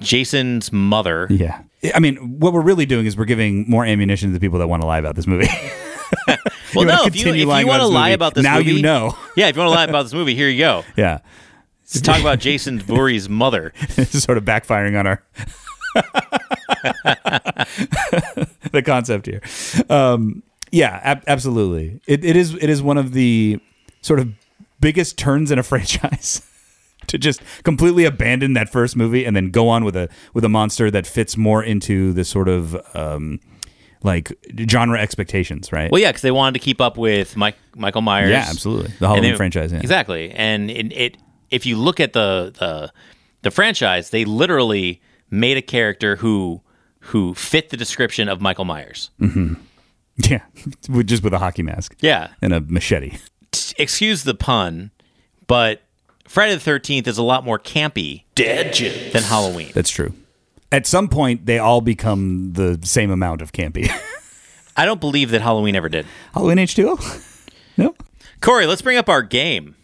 Jason's 0.00 0.72
mother. 0.72 1.26
Yeah. 1.30 1.62
I 1.94 2.00
mean, 2.00 2.16
what 2.38 2.52
we're 2.52 2.62
really 2.62 2.86
doing 2.86 3.06
is 3.06 3.16
we're 3.16 3.24
giving 3.26 3.68
more 3.68 3.84
ammunition 3.84 4.30
to 4.30 4.34
the 4.34 4.40
people 4.40 4.58
that 4.60 4.66
want 4.68 4.82
to 4.82 4.86
lie 4.86 4.98
about 4.98 5.14
this 5.16 5.26
movie. 5.26 5.48
Well, 6.74 6.84
no, 6.84 7.04
if 7.06 7.16
you, 7.16 7.28
if 7.32 7.36
you 7.36 7.46
want 7.46 7.80
to 7.80 7.86
lie 7.86 8.10
about 8.10 8.34
this 8.34 8.44
movie, 8.44 8.52
now 8.52 8.58
movie, 8.58 8.72
you 8.72 8.82
know. 8.82 9.16
Yeah, 9.36 9.48
if 9.48 9.56
you 9.56 9.60
want 9.60 9.70
to 9.70 9.74
lie 9.76 9.84
about 9.84 10.02
this 10.02 10.12
movie, 10.12 10.34
here 10.34 10.48
you 10.48 10.58
go. 10.58 10.84
yeah. 10.96 11.20
Let's 11.82 12.00
talk 12.00 12.20
about 12.20 12.38
Jason 12.38 12.80
Voorhees' 12.80 13.28
mother. 13.28 13.72
this 13.94 14.14
is 14.14 14.22
sort 14.24 14.36
of 14.36 14.44
backfiring 14.44 14.98
on 14.98 15.06
our 15.06 15.22
the 18.72 18.82
concept 18.84 19.26
here. 19.26 19.40
Um, 19.88 20.42
yeah, 20.72 21.00
ab- 21.02 21.24
absolutely. 21.26 22.00
It, 22.06 22.24
it 22.24 22.36
is 22.36 22.54
it 22.54 22.68
is 22.68 22.82
one 22.82 22.98
of 22.98 23.12
the 23.12 23.60
sort 24.02 24.18
of 24.18 24.32
biggest 24.80 25.16
turns 25.16 25.50
in 25.50 25.58
a 25.58 25.62
franchise 25.62 26.42
to 27.06 27.18
just 27.18 27.40
completely 27.62 28.04
abandon 28.04 28.52
that 28.54 28.68
first 28.68 28.96
movie 28.96 29.24
and 29.24 29.36
then 29.36 29.50
go 29.50 29.68
on 29.68 29.84
with 29.84 29.96
a 29.96 30.08
with 30.34 30.44
a 30.44 30.48
monster 30.48 30.90
that 30.90 31.06
fits 31.06 31.36
more 31.36 31.62
into 31.62 32.12
the 32.12 32.24
sort 32.24 32.48
of 32.48 32.76
um, 32.94 33.40
like 34.02 34.32
genre 34.70 35.00
expectations, 35.00 35.72
right? 35.72 35.90
Well, 35.90 36.00
yeah, 36.00 36.10
because 36.10 36.22
they 36.22 36.30
wanted 36.30 36.58
to 36.58 36.64
keep 36.64 36.80
up 36.80 36.96
with 36.96 37.36
Mike, 37.36 37.56
Michael 37.74 38.02
Myers. 38.02 38.30
Yeah, 38.30 38.46
absolutely. 38.48 38.92
The 38.98 39.08
Halloween 39.08 39.32
they- 39.32 39.36
franchise. 39.36 39.72
Yeah. 39.72 39.78
Exactly. 39.80 40.30
And 40.32 40.70
it, 40.70 40.92
it 40.92 41.18
if 41.50 41.66
you 41.66 41.76
look 41.76 42.00
at 42.00 42.12
the, 42.12 42.52
the 42.58 42.92
the 43.42 43.50
franchise, 43.50 44.10
they 44.10 44.24
literally 44.24 45.00
made 45.30 45.56
a 45.56 45.62
character 45.62 46.16
who 46.16 46.60
who 47.00 47.34
fit 47.34 47.70
the 47.70 47.76
description 47.76 48.28
of 48.28 48.40
Michael 48.40 48.64
Myers. 48.64 49.10
Mm-hmm. 49.20 49.54
Yeah, 50.18 50.40
with, 50.88 51.06
just 51.08 51.22
with 51.22 51.34
a 51.34 51.38
hockey 51.38 51.62
mask. 51.62 51.94
Yeah. 52.00 52.28
and 52.40 52.54
a 52.54 52.60
machete. 52.62 53.18
Excuse 53.76 54.24
the 54.24 54.34
pun, 54.34 54.90
but 55.46 55.82
Friday 56.26 56.54
the 56.54 56.60
Thirteenth 56.60 57.06
is 57.06 57.18
a 57.18 57.22
lot 57.22 57.44
more 57.44 57.58
campy 57.58 58.24
Dad 58.34 58.72
jokes. 58.72 59.12
than 59.12 59.22
Halloween. 59.22 59.72
That's 59.74 59.90
true. 59.90 60.14
At 60.72 60.86
some 60.86 61.08
point, 61.08 61.46
they 61.46 61.58
all 61.58 61.80
become 61.80 62.52
the 62.54 62.78
same 62.82 63.10
amount 63.10 63.40
of 63.42 63.52
campy. 63.52 63.88
I 64.76 64.84
don't 64.84 65.00
believe 65.00 65.30
that 65.30 65.40
Halloween 65.40 65.74
ever 65.76 65.88
did. 65.88 66.06
Halloween 66.34 66.58
H 66.58 66.74
two 66.74 66.88
O. 66.90 66.98
No, 67.78 67.94
Corey, 68.40 68.64
let's 68.66 68.80
bring 68.80 68.96
up 68.96 69.08
our 69.10 69.22
game. 69.22 69.76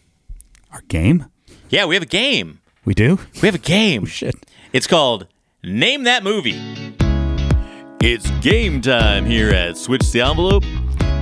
our 0.72 0.80
game. 0.88 1.26
Yeah, 1.68 1.84
we 1.84 1.94
have 1.94 2.02
a 2.02 2.06
game. 2.06 2.60
We 2.86 2.94
do. 2.94 3.18
We 3.34 3.48
have 3.48 3.54
a 3.54 3.58
game. 3.58 4.02
Oh, 4.04 4.06
shit. 4.06 4.34
It's 4.72 4.86
called 4.86 5.26
Name 5.62 6.04
That 6.04 6.24
Movie. 6.24 6.58
It's 8.00 8.30
game 8.40 8.80
time 8.80 9.26
here 9.26 9.50
at 9.50 9.76
Switch 9.76 10.10
the 10.10 10.22
Envelope. 10.22 10.64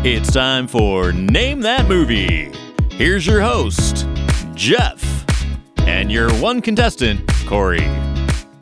It's 0.04 0.32
time 0.32 0.66
for 0.68 1.12
Name 1.12 1.60
That 1.62 1.88
Movie. 1.88 2.50
Here's 2.92 3.26
your 3.26 3.40
host, 3.40 4.06
Jeff, 4.54 5.02
and 5.80 6.10
your 6.12 6.30
one 6.34 6.62
contestant, 6.62 7.28
Corey. 7.46 7.80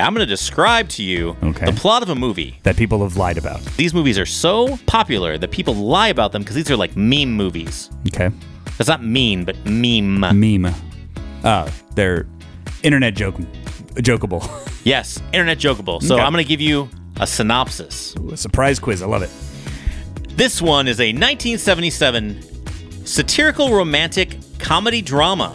I'm 0.01 0.15
going 0.15 0.25
to 0.27 0.31
describe 0.31 0.89
to 0.91 1.03
you 1.03 1.37
Okay. 1.43 1.67
the 1.67 1.73
plot 1.73 2.03
of 2.03 2.09
a 2.09 2.15
movie. 2.15 2.59
That 2.63 2.77
people 2.77 3.03
have 3.03 3.17
lied 3.17 3.37
about. 3.39 3.61
These 3.77 3.93
movies 3.95 4.19
are 4.19 4.27
so 4.27 4.77
popular 4.87 5.37
that 5.39 5.51
people 5.51 5.75
lie 5.75 6.09
about 6.09 6.33
them 6.33 6.43
because 6.43 6.55
these 6.57 6.71
are 6.71 6.77
like 6.77 6.97
meme 6.97 7.33
movies. 7.33 7.91
Okay. 8.09 8.31
That's 8.77 8.89
not 8.89 9.03
mean, 9.05 9.45
but 9.45 9.57
meme. 9.67 10.21
Meme. 10.39 10.73
Uh, 11.43 11.69
they're 11.95 12.27
internet 12.83 13.15
joke, 13.15 13.37
jokeable. 13.97 14.49
Yes, 14.85 15.21
internet 15.35 15.59
jokeable. 15.59 16.01
So 16.03 16.15
Okay. 16.15 16.23
I'm 16.25 16.33
going 16.33 16.43
to 16.43 16.49
give 16.49 16.63
you 16.63 16.89
a 17.21 17.27
synopsis. 17.27 18.15
A 18.33 18.37
surprise 18.39 18.79
quiz. 18.79 19.03
I 19.03 19.07
love 19.07 19.21
it. 19.23 19.29
This 20.35 20.63
one 20.63 20.89
is 20.89 20.99
a 20.99 21.13
1977 21.13 22.41
satirical 23.05 23.71
romantic 23.75 24.39
comedy 24.61 25.03
drama. 25.03 25.55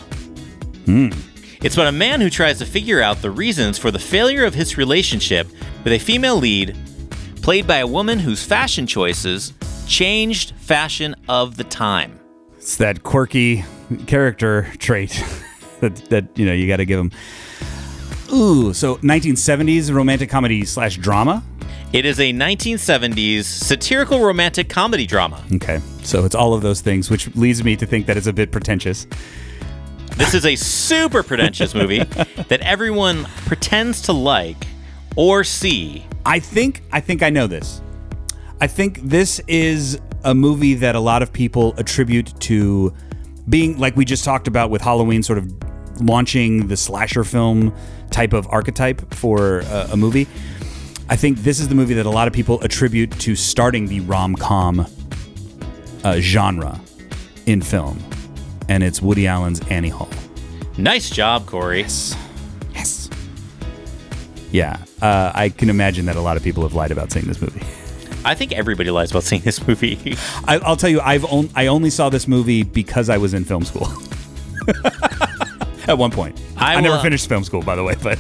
It's 1.63 1.75
about 1.75 1.87
a 1.87 1.93
man 1.93 2.19
who 2.19 2.29
tries 2.29 2.59
to 2.59 2.65
figure 2.65 3.01
out 3.01 3.21
the 3.21 3.31
reasons 3.31 3.77
for 3.77 3.89
the 3.89 3.97
failure 3.97 4.43
of 4.43 4.53
his 4.53 4.77
relationship 4.77 5.47
with 5.85 5.93
a 5.93 5.97
female 5.97 6.35
lead, 6.35 6.75
played 7.41 7.65
by 7.65 7.77
a 7.77 7.87
woman 7.87 8.19
whose 8.19 8.43
fashion 8.43 8.85
choices 8.85 9.53
changed 9.87 10.51
fashion 10.57 11.15
of 11.29 11.55
the 11.55 11.63
time. 11.63 12.19
It's 12.57 12.75
that 12.75 13.03
quirky 13.03 13.63
character 14.07 14.73
trait 14.77 15.23
that 15.79 15.95
that 16.09 16.37
you 16.37 16.45
know 16.45 16.51
you 16.51 16.67
got 16.67 16.77
to 16.77 16.85
give 16.85 16.99
him. 16.99 17.11
Ooh, 18.33 18.73
so 18.73 18.97
1970s 18.97 19.89
romantic 19.93 20.29
comedy 20.29 20.65
slash 20.65 20.97
drama. 20.97 21.41
It 21.93 22.05
is 22.05 22.19
a 22.19 22.33
1970s 22.33 23.45
satirical 23.45 24.19
romantic 24.19 24.67
comedy 24.67 25.05
drama. 25.05 25.41
Okay, 25.53 25.79
so 26.01 26.25
it's 26.25 26.35
all 26.35 26.53
of 26.53 26.61
those 26.61 26.81
things, 26.81 27.09
which 27.09 27.33
leads 27.37 27.63
me 27.63 27.77
to 27.77 27.85
think 27.85 28.07
that 28.07 28.17
it's 28.17 28.27
a 28.27 28.33
bit 28.33 28.51
pretentious. 28.51 29.07
This 30.15 30.33
is 30.33 30.45
a 30.45 30.55
super 30.55 31.23
pretentious 31.23 31.73
movie 31.73 31.99
that 31.99 32.59
everyone 32.61 33.25
pretends 33.45 34.01
to 34.03 34.13
like 34.13 34.67
or 35.15 35.43
see. 35.43 36.05
I 36.25 36.39
think 36.39 36.83
I 36.91 36.99
think 36.99 37.23
I 37.23 37.29
know 37.29 37.47
this. 37.47 37.81
I 38.61 38.67
think 38.67 39.01
this 39.01 39.41
is 39.47 39.99
a 40.23 40.33
movie 40.33 40.75
that 40.75 40.95
a 40.95 40.99
lot 40.99 41.21
of 41.21 41.33
people 41.33 41.73
attribute 41.77 42.39
to 42.41 42.93
being 43.49 43.77
like 43.77 43.95
we 43.95 44.05
just 44.05 44.23
talked 44.23 44.47
about 44.47 44.69
with 44.69 44.81
Halloween 44.81 45.23
sort 45.23 45.37
of 45.37 45.51
launching 46.01 46.67
the 46.67 46.77
slasher 46.77 47.23
film 47.23 47.73
type 48.09 48.33
of 48.33 48.47
archetype 48.47 49.13
for 49.13 49.59
a, 49.61 49.89
a 49.91 49.97
movie. 49.97 50.27
I 51.09 51.15
think 51.15 51.39
this 51.39 51.59
is 51.59 51.67
the 51.67 51.75
movie 51.75 51.95
that 51.95 52.05
a 52.05 52.09
lot 52.09 52.27
of 52.27 52.33
people 52.33 52.61
attribute 52.61 53.11
to 53.19 53.35
starting 53.35 53.87
the 53.87 53.99
rom-com 54.01 54.87
uh, 56.03 56.19
genre 56.19 56.79
in 57.45 57.61
film. 57.61 58.01
And 58.69 58.83
it's 58.83 59.01
Woody 59.01 59.27
Allen's 59.27 59.59
Annie 59.67 59.89
Hall. 59.89 60.09
Nice 60.77 61.09
job, 61.09 61.45
Corey. 61.45 61.81
Yes. 62.73 63.09
Yeah, 64.51 64.77
uh, 65.01 65.31
I 65.33 65.49
can 65.49 65.69
imagine 65.69 66.05
that 66.05 66.15
a 66.15 66.21
lot 66.21 66.37
of 66.37 66.43
people 66.43 66.63
have 66.63 66.73
lied 66.73 66.91
about 66.91 67.11
seeing 67.11 67.25
this 67.25 67.41
movie. 67.41 67.61
I 68.25 68.35
think 68.35 68.53
everybody 68.53 68.89
lies 68.89 69.11
about 69.11 69.23
seeing 69.23 69.41
this 69.41 69.67
movie. 69.67 70.15
I, 70.47 70.59
I'll 70.59 70.77
tell 70.77 70.89
you, 70.89 71.01
I've 71.01 71.25
on, 71.25 71.49
I 71.55 71.67
only 71.67 71.89
saw 71.89 72.09
this 72.09 72.27
movie 72.27 72.63
because 72.63 73.09
I 73.09 73.17
was 73.17 73.33
in 73.33 73.43
film 73.43 73.65
school. 73.65 73.87
At 75.87 75.97
one 75.97 76.11
point, 76.11 76.39
I 76.55 76.75
I, 76.75 76.81
never 76.81 76.97
finished 76.99 77.27
film 77.27 77.43
school, 77.43 77.61
by 77.61 77.75
the 77.75 77.83
way. 77.83 77.95
But 78.01 78.17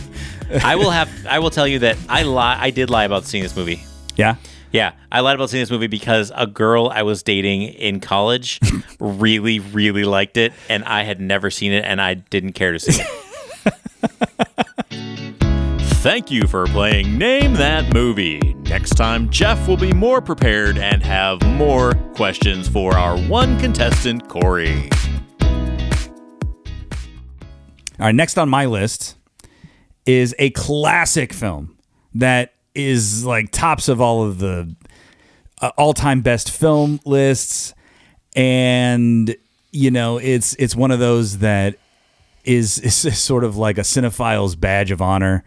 I 0.63 0.75
will 0.75 0.89
have 0.89 1.09
I 1.25 1.39
will 1.39 1.49
tell 1.49 1.65
you 1.65 1.79
that 1.79 1.95
I 2.09 2.23
lie 2.23 2.57
I 2.59 2.71
did 2.71 2.89
lie 2.89 3.05
about 3.05 3.23
seeing 3.23 3.43
this 3.43 3.55
movie. 3.55 3.81
yeah, 4.17 4.35
Yeah, 4.73 4.93
I 5.11 5.19
lied 5.19 5.35
about 5.35 5.51
seeing 5.51 5.61
this 5.61 5.69
movie 5.69 5.85
because 5.85 6.31
a 6.35 6.47
girl 6.47 6.89
I 6.91 7.03
was 7.03 7.21
dating 7.21 7.61
in 7.61 7.99
college 7.99 8.59
really, 8.99 9.59
really 9.59 10.03
liked 10.03 10.35
it, 10.35 10.51
and 10.67 10.83
I 10.85 11.03
had 11.03 11.21
never 11.21 11.51
seen 11.51 11.71
it, 11.71 11.85
and 11.85 12.01
I 12.01 12.15
didn't 12.15 12.53
care 12.53 12.71
to 12.71 12.79
see 12.79 12.99
it. 12.99 13.07
Thank 16.01 16.31
you 16.31 16.47
for 16.47 16.65
playing 16.65 17.19
Name 17.19 17.53
That 17.53 17.93
Movie. 17.93 18.39
Next 18.63 18.95
time, 18.95 19.29
Jeff 19.29 19.67
will 19.67 19.77
be 19.77 19.93
more 19.93 20.21
prepared 20.21 20.79
and 20.79 21.03
have 21.03 21.39
more 21.43 21.93
questions 22.15 22.67
for 22.67 22.97
our 22.97 23.15
one 23.19 23.59
contestant, 23.59 24.27
Corey. 24.27 24.89
All 27.99 28.07
right, 28.07 28.15
next 28.15 28.39
on 28.39 28.49
my 28.49 28.65
list 28.65 29.17
is 30.07 30.33
a 30.39 30.49
classic 30.49 31.31
film 31.31 31.77
that 32.15 32.55
is 32.75 33.25
like 33.25 33.51
tops 33.51 33.87
of 33.87 34.01
all 34.01 34.23
of 34.23 34.39
the 34.39 34.75
uh, 35.61 35.71
all-time 35.77 36.21
best 36.21 36.49
film 36.49 36.99
lists 37.05 37.73
and 38.35 39.35
you 39.73 39.91
know, 39.91 40.17
it's 40.17 40.55
it's 40.59 40.75
one 40.75 40.91
of 40.91 40.99
those 40.99 41.39
that 41.39 41.75
is 42.45 42.79
is 43.05 43.17
sort 43.17 43.43
of 43.43 43.57
like 43.57 43.77
a 43.77 43.81
cinephile's 43.81 44.55
badge 44.55 44.91
of 44.91 45.01
honor. 45.01 45.43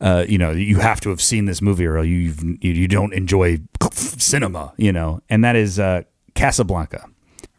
Uh, 0.00 0.24
you 0.28 0.36
know, 0.36 0.50
you 0.50 0.80
have 0.80 1.00
to 1.00 1.08
have 1.08 1.22
seen 1.22 1.46
this 1.46 1.62
movie 1.62 1.86
or 1.86 2.02
you 2.04 2.34
you 2.60 2.86
don't 2.88 3.14
enjoy 3.14 3.58
cinema, 3.92 4.74
you 4.76 4.92
know. 4.92 5.22
And 5.30 5.42
that 5.44 5.56
is 5.56 5.78
uh 5.78 6.02
Casablanca. 6.34 7.08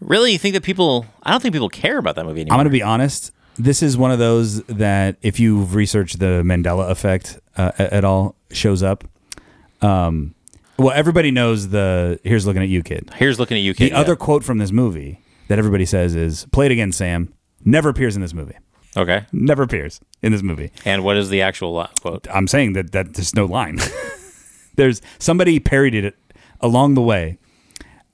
really, 0.01 0.33
you 0.33 0.37
think 0.37 0.53
that 0.53 0.63
people? 0.63 1.05
I 1.23 1.31
don't 1.31 1.41
think 1.41 1.53
people 1.53 1.69
care 1.69 1.97
about 1.97 2.15
that 2.15 2.25
movie 2.25 2.41
I'm 2.41 2.47
going 2.47 2.65
to 2.65 2.69
be 2.69 2.83
honest. 2.83 3.31
This 3.57 3.81
is 3.81 3.97
one 3.97 4.11
of 4.11 4.19
those 4.19 4.63
that 4.63 5.17
if 5.21 5.39
you've 5.39 5.75
researched 5.75 6.19
the 6.19 6.43
Mandela 6.43 6.89
effect 6.89 7.39
uh, 7.57 7.71
at 7.77 8.03
all 8.03 8.35
shows 8.51 8.83
up. 8.83 9.03
Um, 9.81 10.35
well, 10.77 10.91
everybody 10.91 11.31
knows 11.31 11.69
the 11.69 12.19
here's 12.23 12.45
looking 12.45 12.61
at 12.61 12.67
you, 12.67 12.83
kid. 12.83 13.11
Here's 13.15 13.39
looking 13.39 13.57
at 13.57 13.63
you, 13.63 13.73
kid. 13.73 13.85
The 13.85 13.89
kid. 13.89 13.95
other 13.95 14.15
quote 14.15 14.43
from 14.43 14.57
this 14.57 14.71
movie 14.71 15.21
that 15.47 15.57
everybody 15.57 15.85
says 15.85 16.15
is 16.15 16.45
"Play 16.51 16.65
it 16.65 16.71
again, 16.73 16.91
Sam." 16.91 17.33
Never 17.63 17.89
appears 17.89 18.15
in 18.15 18.21
this 18.21 18.33
movie. 18.33 18.55
okay. 18.95 19.25
Never 19.31 19.63
appears 19.63 19.99
in 20.21 20.31
this 20.31 20.43
movie. 20.43 20.71
And 20.83 21.03
what 21.03 21.17
is 21.17 21.29
the 21.29 21.41
actual 21.41 21.87
quote? 22.01 22.27
I'm 22.31 22.47
saying 22.47 22.73
that 22.73 22.91
that 22.91 23.13
there's 23.13 23.33
no 23.35 23.45
line. 23.45 23.79
there's 24.75 25.01
somebody 25.17 25.59
parodied 25.59 26.03
it 26.03 26.15
along 26.59 26.95
the 26.95 27.01
way, 27.01 27.37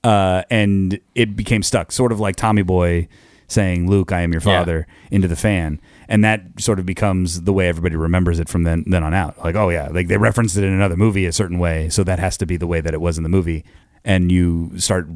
uh, 0.04 0.42
and 0.50 1.00
it 1.14 1.34
became 1.34 1.62
stuck, 1.62 1.90
sort 1.90 2.12
of 2.12 2.20
like 2.20 2.36
Tommy 2.36 2.62
Boy 2.62 3.08
saying, 3.52 3.88
"Luke, 3.88 4.10
I 4.12 4.22
am 4.22 4.32
your 4.32 4.40
Yeah. 4.42 4.58
father," 4.58 4.86
into 5.10 5.28
the 5.28 5.36
fan, 5.36 5.80
and 6.08 6.24
that 6.24 6.42
sort 6.58 6.78
of 6.78 6.86
becomes 6.86 7.42
the 7.42 7.52
way 7.52 7.68
everybody 7.68 7.94
remembers 7.96 8.38
it 8.40 8.48
from 8.48 8.64
then 8.64 8.84
then 8.86 9.02
on 9.04 9.14
out. 9.14 9.36
Like, 9.44 9.54
oh 9.54 9.68
yeah, 9.68 9.88
like 9.90 10.08
they 10.08 10.16
referenced 10.16 10.56
it 10.56 10.64
in 10.64 10.72
another 10.72 10.96
movie 10.96 11.26
a 11.26 11.32
certain 11.32 11.58
way, 11.58 11.88
so 11.88 12.02
that 12.04 12.18
has 12.18 12.36
to 12.38 12.46
be 12.46 12.56
the 12.56 12.66
way 12.66 12.80
that 12.80 12.94
it 12.94 13.00
was 13.00 13.16
in 13.16 13.22
the 13.22 13.28
movie, 13.28 13.64
and 14.04 14.32
you 14.32 14.72
start 14.78 15.08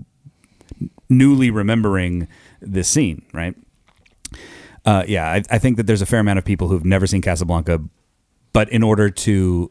newly 1.09 1.51
remembering 1.51 2.29
this 2.61 2.89
scene, 2.89 3.23
right? 3.33 3.55
Uh, 4.85 5.05
yeah, 5.09 5.29
I, 5.31 5.43
I 5.51 5.59
think 5.59 5.77
that 5.79 5.87
there's 5.87 6.03
a 6.03 6.07
fair 6.07 6.21
amount 6.21 6.39
of 6.39 6.45
people 6.45 6.69
who've 6.69 6.85
never 6.85 7.07
seen 7.07 7.21
Casablanca, 7.23 7.81
but 8.53 8.69
in 8.71 8.83
order 8.83 9.11
to 9.11 9.71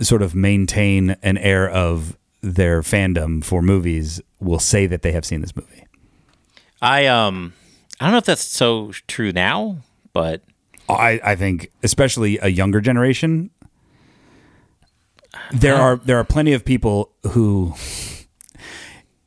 sort 0.00 0.22
of 0.22 0.34
maintain 0.34 1.16
an 1.22 1.38
air 1.38 1.68
of 1.68 2.16
their 2.40 2.82
fandom 2.82 3.42
for 3.44 3.62
movies, 3.62 4.20
will 4.40 4.58
say 4.58 4.86
that 4.86 5.02
they 5.02 5.12
have 5.12 5.24
seen 5.24 5.40
this 5.40 5.54
movie. 5.56 5.84
I 6.82 7.06
um, 7.06 7.54
I 8.00 8.06
don't 8.06 8.12
know 8.12 8.18
if 8.18 8.24
that's 8.24 8.44
so 8.44 8.92
true 9.06 9.32
now, 9.32 9.78
but 10.12 10.42
I, 10.88 11.20
I 11.22 11.36
think 11.36 11.70
especially 11.82 12.38
a 12.38 12.48
younger 12.48 12.80
generation. 12.80 13.50
There 15.52 15.74
are 15.74 15.96
there 15.96 16.18
are 16.18 16.24
plenty 16.24 16.52
of 16.52 16.64
people 16.64 17.12
who, 17.30 17.74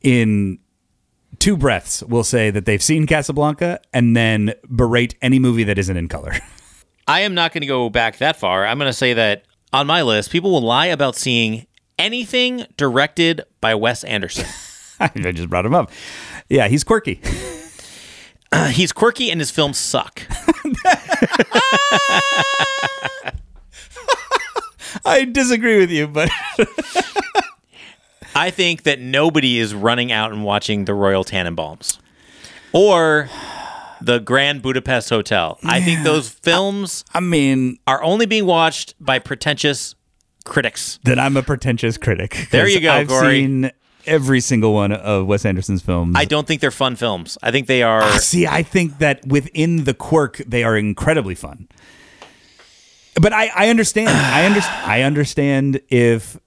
in 0.02 0.58
two 1.38 1.56
breaths, 1.56 2.02
will 2.02 2.24
say 2.24 2.50
that 2.50 2.64
they've 2.64 2.82
seen 2.82 3.06
Casablanca 3.06 3.80
and 3.92 4.16
then 4.16 4.54
berate 4.68 5.16
any 5.22 5.38
movie 5.38 5.64
that 5.64 5.78
isn't 5.78 5.96
in 5.96 6.08
color. 6.08 6.34
I 7.08 7.20
am 7.20 7.34
not 7.34 7.52
going 7.52 7.62
to 7.62 7.66
go 7.66 7.88
back 7.88 8.18
that 8.18 8.36
far. 8.36 8.66
I'm 8.66 8.78
going 8.78 8.88
to 8.88 8.92
say 8.92 9.14
that 9.14 9.44
on 9.72 9.86
my 9.86 10.02
list, 10.02 10.30
people 10.30 10.50
will 10.50 10.62
lie 10.62 10.86
about 10.86 11.16
seeing 11.16 11.66
anything 11.98 12.66
directed 12.76 13.42
by 13.60 13.74
Wes 13.74 14.04
Anderson. 14.04 14.46
I 15.00 15.32
just 15.32 15.48
brought 15.48 15.64
him 15.64 15.74
up. 15.74 15.90
Yeah, 16.48 16.68
he's 16.68 16.84
quirky. 16.84 17.20
He's 18.70 18.92
quirky 18.92 19.30
and 19.30 19.40
his 19.40 19.50
films 19.50 19.78
suck. 19.78 20.22
I 25.04 25.24
disagree 25.24 25.78
with 25.78 25.90
you, 25.90 26.06
but 26.08 26.30
I 28.34 28.50
think 28.50 28.82
that 28.84 29.00
nobody 29.00 29.58
is 29.58 29.74
running 29.74 30.12
out 30.12 30.32
and 30.32 30.44
watching 30.44 30.84
the 30.86 30.94
Royal 30.94 31.24
Tenenbaums 31.24 31.98
or 32.72 33.28
the 34.00 34.18
Grand 34.18 34.62
Budapest 34.62 35.10
Hotel. 35.10 35.58
I 35.64 35.80
think 35.80 36.04
those 36.04 36.28
films 36.28 37.04
I 37.12 37.20
mean 37.20 37.78
are 37.86 38.02
only 38.02 38.26
being 38.26 38.46
watched 38.46 38.94
by 39.00 39.18
pretentious 39.18 39.94
critics. 40.44 40.98
that 41.04 41.18
I'm 41.18 41.36
a 41.36 41.42
pretentious 41.42 41.98
critic. 41.98 42.48
There 42.50 42.64
'cause 42.64 42.74
you 42.74 42.80
go, 42.80 42.92
I've 42.92 43.08
Corey. 43.08 43.40
seen 43.40 43.70
every 44.08 44.40
single 44.40 44.74
one 44.74 44.92
of 44.92 45.26
Wes 45.26 45.44
Anderson's 45.44 45.82
films. 45.82 46.14
I 46.16 46.24
don't 46.24 46.46
think 46.46 46.60
they're 46.60 46.70
fun 46.70 46.96
films. 46.96 47.38
I 47.42 47.50
think 47.50 47.66
they 47.66 47.82
are. 47.82 48.02
Ah, 48.02 48.18
see, 48.18 48.46
I 48.46 48.62
think 48.62 48.98
that 48.98 49.26
within 49.26 49.84
the 49.84 49.94
quirk, 49.94 50.38
they 50.38 50.64
are 50.64 50.76
incredibly 50.76 51.34
fun. 51.34 51.68
But 53.20 53.32
I, 53.32 53.50
I 53.54 53.68
understand. 53.68 54.08
I 54.10 54.44
understand. 54.46 54.90
I 54.90 55.02
understand 55.02 55.80
if 55.88 56.38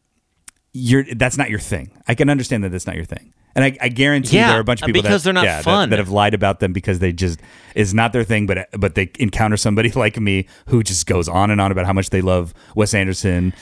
you're 0.73 1.03
that's 1.15 1.37
not 1.37 1.49
your 1.49 1.59
thing. 1.59 1.91
I 2.07 2.15
can 2.15 2.29
understand 2.29 2.63
that 2.63 2.69
that's 2.69 2.87
not 2.87 2.95
your 2.95 3.05
thing. 3.05 3.33
And 3.55 3.65
I, 3.65 3.77
I 3.81 3.89
guarantee 3.89 4.37
Yeah, 4.37 4.47
there 4.47 4.57
are 4.57 4.61
a 4.61 4.63
bunch 4.63 4.81
of 4.81 4.87
people 4.87 5.01
because 5.01 5.23
that, 5.23 5.27
they're 5.27 5.33
not 5.33 5.43
yeah, 5.43 5.57
that- 5.57 5.63
fun. 5.63 5.89
That, 5.89 5.99
have 5.99 6.09
lied 6.09 6.33
about 6.33 6.59
them 6.59 6.73
because 6.73 6.99
they 6.99 7.11
just 7.11 7.41
is 7.75 7.93
not 7.93 8.13
their 8.13 8.23
thing. 8.23 8.45
But 8.45 8.69
but 8.77 8.95
they 8.95 9.11
encounter 9.19 9.57
somebody 9.57 9.91
like 9.95 10.19
me 10.19 10.47
who 10.67 10.83
just 10.83 11.05
goes 11.05 11.27
on 11.27 11.51
and 11.51 11.59
on 11.59 11.71
about 11.71 11.85
how 11.85 11.93
much 11.93 12.09
they 12.09 12.21
love 12.21 12.53
Wes 12.75 12.93
Anderson, 12.93 13.53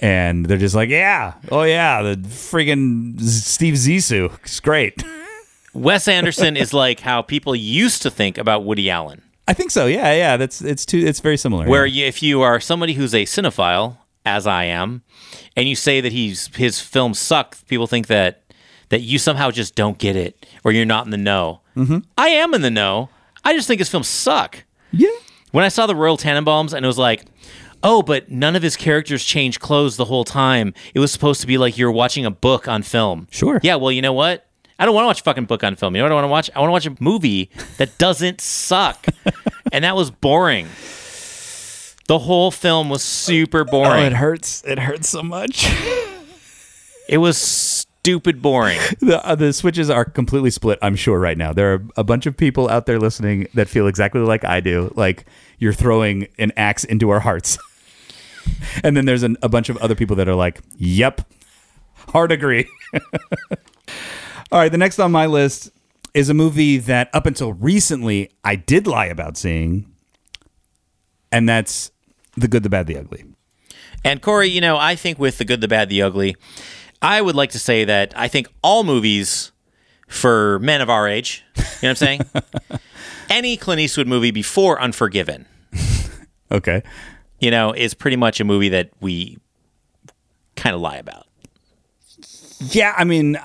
and 0.00 0.46
they're 0.46 0.58
just 0.58 0.74
like, 0.74 0.90
yeah, 0.90 1.34
oh 1.50 1.62
yeah, 1.62 2.02
the 2.02 2.16
friggin' 2.16 3.20
Steve 3.20 3.74
Zissou, 3.74 4.34
it's 4.40 4.60
great. 4.60 5.02
Wes 5.72 6.08
Anderson 6.08 6.56
is 6.56 6.72
like 6.72 7.00
how 7.00 7.22
people 7.22 7.54
used 7.54 8.02
to 8.02 8.10
think 8.10 8.38
about 8.38 8.64
Woody 8.64 8.90
Allen. 8.90 9.22
I 9.48 9.52
think 9.52 9.70
so. 9.70 9.86
Yeah, 9.86 10.12
yeah. 10.12 10.36
That's 10.36 10.60
it's 10.62 10.84
too. 10.84 10.98
It's 10.98 11.20
very 11.20 11.36
similar. 11.36 11.68
Where 11.68 11.86
yeah. 11.86 12.02
you, 12.02 12.08
if 12.08 12.22
you 12.22 12.42
are 12.42 12.58
somebody 12.58 12.94
who's 12.94 13.14
a 13.14 13.24
cinephile, 13.24 13.98
as 14.24 14.46
I 14.46 14.64
am, 14.64 15.02
and 15.54 15.68
you 15.68 15.76
say 15.76 16.00
that 16.00 16.12
he's 16.12 16.48
his 16.56 16.80
films 16.80 17.18
suck, 17.18 17.56
people 17.68 17.86
think 17.86 18.08
that 18.08 18.42
that 18.90 19.00
you 19.00 19.18
somehow 19.18 19.50
just 19.50 19.74
don't 19.74 19.98
get 19.98 20.16
it 20.16 20.46
or 20.64 20.72
you're 20.72 20.84
not 20.84 21.04
in 21.04 21.10
the 21.10 21.16
know. 21.16 21.60
Mm-hmm. 21.76 21.98
I 22.16 22.28
am 22.28 22.54
in 22.54 22.62
the 22.62 22.70
know. 22.70 23.08
I 23.44 23.54
just 23.54 23.66
think 23.68 23.78
his 23.80 23.88
films 23.88 24.08
suck. 24.08 24.64
yeah. 24.92 25.08
When 25.52 25.64
I 25.64 25.68
saw 25.68 25.86
the 25.86 25.94
Royal 25.96 26.18
Tenenbaums 26.18 26.72
and 26.74 26.84
it 26.84 26.86
was 26.86 26.98
like, 26.98 27.24
oh, 27.82 28.02
but 28.02 28.30
none 28.30 28.56
of 28.56 28.62
his 28.62 28.76
characters 28.76 29.24
change 29.24 29.58
clothes 29.60 29.96
the 29.96 30.04
whole 30.04 30.24
time. 30.24 30.74
It 30.94 30.98
was 31.00 31.12
supposed 31.12 31.40
to 31.40 31.46
be 31.46 31.56
like 31.56 31.78
you're 31.78 31.90
watching 31.92 32.26
a 32.26 32.30
book 32.30 32.68
on 32.68 32.82
film. 32.82 33.26
Sure. 33.30 33.60
Yeah, 33.62 33.76
well, 33.76 33.90
you 33.92 34.02
know 34.02 34.12
what? 34.12 34.46
I 34.78 34.84
don't 34.84 34.94
want 34.94 35.04
to 35.04 35.06
watch 35.06 35.20
a 35.20 35.24
fucking 35.24 35.46
book 35.46 35.64
on 35.64 35.76
film. 35.76 35.94
You 35.96 36.00
know 36.02 36.04
what 36.06 36.12
I 36.12 36.14
want 36.16 36.24
to 36.24 36.28
watch? 36.28 36.50
I 36.54 36.60
want 36.60 36.68
to 36.68 36.72
watch 36.72 36.98
a 36.98 37.02
movie 37.02 37.50
that 37.78 37.96
doesn't 37.98 38.40
suck. 38.42 39.06
and 39.72 39.84
that 39.84 39.96
was 39.96 40.10
boring. 40.10 40.66
The 42.08 42.18
whole 42.18 42.50
film 42.50 42.88
was 42.90 43.02
super 43.02 43.60
Oh, 43.60 43.64
boring. 43.64 44.04
it 44.04 44.12
hurts. 44.12 44.62
It 44.66 44.78
hurts 44.78 45.08
so 45.08 45.22
much. 45.22 45.66
it 47.08 47.18
was 47.18 47.38
stupid 48.06 48.40
boring. 48.40 48.78
the 49.00 49.20
uh, 49.26 49.34
the 49.34 49.52
switches 49.52 49.90
are 49.90 50.04
completely 50.04 50.50
split. 50.50 50.78
I'm 50.80 50.94
sure 50.94 51.18
right 51.18 51.36
now 51.36 51.52
there 51.52 51.74
are 51.74 51.84
a 51.96 52.04
bunch 52.04 52.26
of 52.26 52.36
people 52.36 52.68
out 52.68 52.86
there 52.86 53.00
listening 53.00 53.48
that 53.54 53.68
feel 53.68 53.88
exactly 53.88 54.20
like 54.20 54.44
I 54.44 54.60
do. 54.60 54.92
Like 54.94 55.26
you're 55.58 55.72
throwing 55.72 56.28
an 56.38 56.52
axe 56.56 56.84
into 56.84 57.10
our 57.10 57.18
hearts. 57.18 57.58
and 58.84 58.96
then 58.96 59.06
there's 59.06 59.24
an, 59.24 59.36
a 59.42 59.48
bunch 59.48 59.68
of 59.68 59.76
other 59.78 59.96
people 59.96 60.14
that 60.16 60.28
are 60.28 60.36
like, 60.36 60.60
"Yep, 60.76 61.22
hard 62.10 62.30
agree." 62.30 62.68
All 64.52 64.60
right, 64.60 64.70
the 64.70 64.78
next 64.78 65.00
on 65.00 65.10
my 65.10 65.26
list 65.26 65.72
is 66.14 66.28
a 66.28 66.34
movie 66.34 66.78
that 66.78 67.10
up 67.12 67.26
until 67.26 67.54
recently 67.54 68.30
I 68.44 68.54
did 68.54 68.86
lie 68.86 69.06
about 69.06 69.36
seeing, 69.36 69.92
and 71.32 71.48
that's 71.48 71.90
The 72.36 72.46
Good, 72.46 72.62
the 72.62 72.70
Bad, 72.70 72.86
the 72.86 72.98
Ugly. 72.98 73.24
And 74.04 74.22
Corey, 74.22 74.48
you 74.48 74.60
know, 74.60 74.76
I 74.76 74.94
think 74.94 75.18
with 75.18 75.38
the 75.38 75.44
good, 75.44 75.60
the 75.60 75.66
bad, 75.66 75.88
the 75.88 76.02
ugly, 76.02 76.36
I 77.02 77.20
would 77.20 77.34
like 77.36 77.50
to 77.50 77.58
say 77.58 77.84
that 77.84 78.12
I 78.16 78.28
think 78.28 78.48
all 78.62 78.84
movies 78.84 79.52
for 80.08 80.58
men 80.60 80.80
of 80.80 80.88
our 80.90 81.06
age, 81.08 81.44
you 81.56 81.62
know 81.62 81.68
what 81.80 81.88
I'm 81.90 81.96
saying? 81.96 82.20
Any 83.30 83.56
Clint 83.56 83.80
Eastwood 83.80 84.06
movie 84.06 84.30
before 84.30 84.80
Unforgiven, 84.80 85.46
Okay. 86.50 86.82
you 87.40 87.50
know, 87.50 87.72
is 87.72 87.92
pretty 87.94 88.16
much 88.16 88.40
a 88.40 88.44
movie 88.44 88.68
that 88.70 88.90
we 89.00 89.38
kind 90.54 90.74
of 90.74 90.80
lie 90.80 90.96
about. 90.96 91.26
Yeah, 92.60 92.94
I 92.96 93.04
mean, 93.04 93.36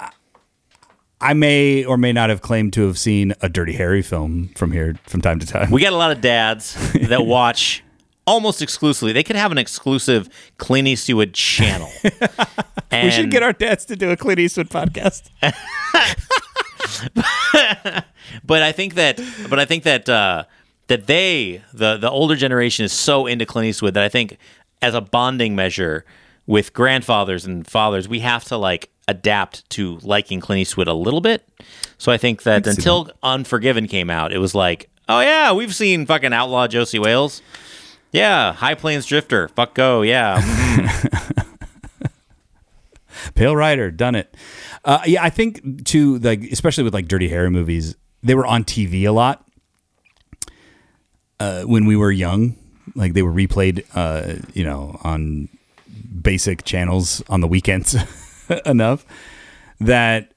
I 1.20 1.34
may 1.34 1.84
or 1.84 1.98
may 1.98 2.14
not 2.14 2.30
have 2.30 2.42
claimed 2.42 2.74
to 2.74 2.88
have 2.88 2.98
seen 2.98 3.34
a 3.42 3.50
Dirty 3.50 3.74
Harry 3.74 4.02
film 4.02 4.50
from 4.56 4.72
here 4.72 4.96
from 5.08 5.22
time 5.22 5.40
to 5.40 5.46
time. 5.46 5.72
We 5.72 5.82
got 5.82 5.94
a 5.94 5.98
lot 5.98 6.12
of 6.12 6.22
dads 6.22 6.76
that 6.94 7.26
watch 7.26 7.84
almost 8.26 8.62
exclusively. 8.62 9.14
They 9.14 9.24
could 9.24 9.36
have 9.36 9.52
an 9.52 9.58
exclusive 9.58 10.30
Clint 10.58 10.88
Eastwood 10.88 11.34
channel. 11.34 11.90
We 12.92 13.10
should 13.10 13.32
get 13.32 13.42
our 13.42 13.54
dads 13.54 13.86
to 13.86 13.96
do 13.96 14.12
a 14.12 14.18
Clint 14.18 14.40
Eastwood 14.40 14.70
podcast. 14.70 15.30
but 18.44 18.62
I 18.62 18.74
think 18.74 18.96
that, 18.96 19.20
but 19.50 19.60
I 19.60 19.66
think 19.66 19.84
that 19.84 20.10
uh, 20.10 20.44
that 20.88 21.08
they, 21.08 21.64
the 21.74 21.96
the 21.98 22.10
older 22.10 22.36
generation, 22.36 22.84
is 22.84 22.92
so 22.92 23.28
into 23.28 23.46
Clint 23.46 23.68
Eastwood 23.68 23.94
that 23.94 24.04
I 24.04 24.10
think, 24.10 24.38
as 24.82 24.94
a 24.94 25.00
bonding 25.00 25.56
measure 25.56 26.04
with 26.48 26.74
grandfathers 26.74 27.46
and 27.46 27.66
fathers, 27.66 28.10
we 28.10 28.20
have 28.20 28.44
to 28.46 28.58
like 28.58 28.90
adapt 29.08 29.70
to 29.72 29.98
liking 30.02 30.42
Clint 30.42 30.60
Eastwood 30.60 30.88
a 30.90 30.94
little 30.94 31.22
bit. 31.22 31.48
So 31.98 32.12
I 32.12 32.18
think 32.18 32.44
that 32.44 32.68
until 32.68 33.10
Unforgiven 33.24 33.88
came 33.88 34.10
out, 34.10 34.34
it 34.34 34.40
was 34.40 34.54
like, 34.54 34.90
oh 35.08 35.22
yeah, 35.22 35.54
we've 35.54 35.74
seen 35.74 36.06
fucking 36.06 36.34
Outlaw 36.34 36.68
Josey 36.68 37.00
Wales. 37.00 37.42
Yeah, 38.12 38.54
High 38.54 38.76
Plains 38.76 39.06
Drifter. 39.06 39.47
Fuck 39.50 39.74
go. 39.74 40.02
Yeah. 40.02 40.41
Pale 43.36 43.56
Rider, 43.56 43.91
done 43.91 44.15
it. 44.15 44.36
Uh, 44.84 45.02
yeah, 45.06 45.24
I 45.24 45.30
think 45.30 45.86
too, 45.86 46.19
like 46.19 46.41
especially 46.43 46.84
with 46.84 46.93
like 46.93 47.08
Dirty 47.08 47.30
Harry 47.30 47.50
movies, 47.50 47.95
they 48.24 48.36
were 48.36 48.45
on 48.45 48.63
TV 48.63 49.04
a 49.04 49.12
lot 49.12 49.47
uh, 51.39 51.63
when 51.63 51.86
we 51.86 51.95
were 51.95 52.12
young. 52.12 52.56
Like 52.95 53.13
they 53.13 53.21
were 53.21 53.32
replayed, 53.32 53.86
uh, 53.95 54.41
you 54.54 54.63
know, 54.65 55.00
on 55.04 55.47
basic 56.21 56.65
channels 56.65 57.24
on 57.30 57.41
the 57.41 57.47
weekends 57.47 57.95
enough 58.65 59.06
that 59.80 60.34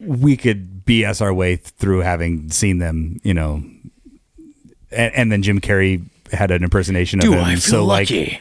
we 0.00 0.36
could 0.36 0.84
BS 0.84 1.20
our 1.20 1.34
way 1.34 1.56
through 1.56 2.00
having 2.00 2.50
seen 2.50 2.78
them, 2.78 3.20
you 3.22 3.34
know. 3.34 3.62
And, 4.90 5.14
and 5.14 5.32
then 5.32 5.42
Jim 5.42 5.60
Carrey 5.60 6.02
had 6.32 6.50
an 6.50 6.62
impersonation 6.64 7.20
of 7.24 7.32
him. 7.32 7.56
so 7.58 7.84
like, 7.84 8.10
yeah, 8.10 8.38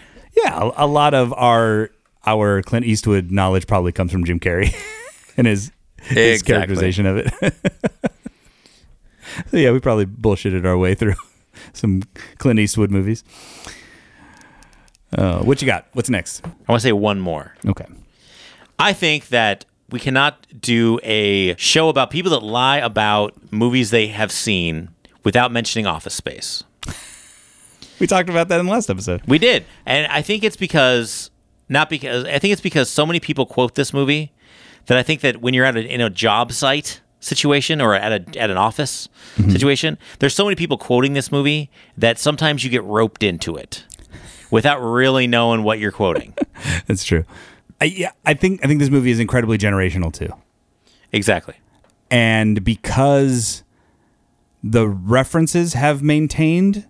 a, 0.47 0.85
a 0.85 0.87
lot 0.87 1.13
of 1.13 1.33
our 1.33 1.91
our 2.25 2.61
Clint 2.61 2.85
Eastwood 2.85 3.31
knowledge 3.31 3.67
probably 3.67 3.91
comes 3.91 4.11
from 4.11 4.23
Jim 4.25 4.39
Carrey 4.39 4.73
and 5.37 5.47
his 5.47 5.71
his 6.01 6.41
Exactly. 6.41 6.53
characterization 6.53 7.05
of 7.05 7.17
it. 7.17 7.33
so 9.49 9.57
yeah, 9.57 9.71
we 9.71 9.79
probably 9.79 10.05
bullshitted 10.05 10.65
our 10.65 10.77
way 10.77 10.95
through 10.95 11.15
some 11.73 12.03
Clint 12.37 12.59
Eastwood 12.59 12.91
movies. 12.91 13.23
Uh, 15.17 15.41
what 15.43 15.61
you 15.61 15.65
got? 15.65 15.87
What's 15.93 16.09
next? 16.09 16.45
I 16.45 16.49
want 16.71 16.81
to 16.81 16.87
say 16.87 16.91
one 16.93 17.19
more. 17.19 17.53
Okay. 17.67 17.85
I 18.79 18.93
think 18.93 19.27
that 19.27 19.65
we 19.89 19.99
cannot 19.99 20.47
do 20.61 20.99
a 21.03 21.55
show 21.57 21.89
about 21.89 22.09
people 22.11 22.31
that 22.31 22.41
lie 22.43 22.77
about 22.77 23.33
movies 23.51 23.89
they 23.89 24.07
have 24.07 24.31
seen 24.31 24.89
without 25.25 25.51
mentioning 25.51 25.85
Office 25.85 26.13
Space. 26.15 26.63
We 28.01 28.07
talked 28.07 28.29
about 28.29 28.47
that 28.47 28.59
in 28.59 28.65
the 28.65 28.71
last 28.71 28.89
episode. 28.89 29.21
We 29.27 29.37
did. 29.37 29.63
And 29.85 30.11
I 30.11 30.23
think 30.23 30.43
it's 30.43 30.57
because 30.57 31.29
not 31.69 31.87
because 31.87 32.25
I 32.25 32.39
think 32.39 32.51
it's 32.51 32.61
because 32.61 32.89
so 32.89 33.05
many 33.05 33.19
people 33.19 33.45
quote 33.45 33.75
this 33.75 33.93
movie 33.93 34.33
that 34.87 34.97
I 34.97 35.03
think 35.03 35.21
that 35.21 35.39
when 35.39 35.53
you're 35.53 35.65
at 35.65 35.77
a, 35.77 35.81
in 35.81 36.01
a 36.01 36.09
job 36.09 36.51
site 36.51 36.99
situation 37.19 37.79
or 37.79 37.93
at 37.93 38.11
a 38.11 38.39
at 38.39 38.49
an 38.49 38.57
office 38.57 39.07
mm-hmm. 39.35 39.51
situation, 39.51 39.99
there's 40.17 40.33
so 40.33 40.45
many 40.45 40.55
people 40.55 40.79
quoting 40.79 41.13
this 41.13 41.31
movie 41.31 41.69
that 41.95 42.17
sometimes 42.17 42.63
you 42.63 42.71
get 42.71 42.83
roped 42.85 43.21
into 43.21 43.55
it 43.55 43.85
without 44.49 44.79
really 44.79 45.27
knowing 45.27 45.61
what 45.61 45.77
you're 45.77 45.91
quoting. 45.91 46.33
That's 46.87 47.03
true. 47.03 47.23
I, 47.79 47.85
yeah, 47.85 48.11
I 48.25 48.33
think 48.33 48.65
I 48.65 48.67
think 48.67 48.79
this 48.79 48.89
movie 48.89 49.11
is 49.11 49.19
incredibly 49.19 49.59
generational 49.59 50.11
too. 50.11 50.33
exactly. 51.11 51.53
and 52.09 52.63
because 52.63 53.63
the 54.63 54.87
references 54.87 55.73
have 55.73 56.01
maintained 56.01 56.87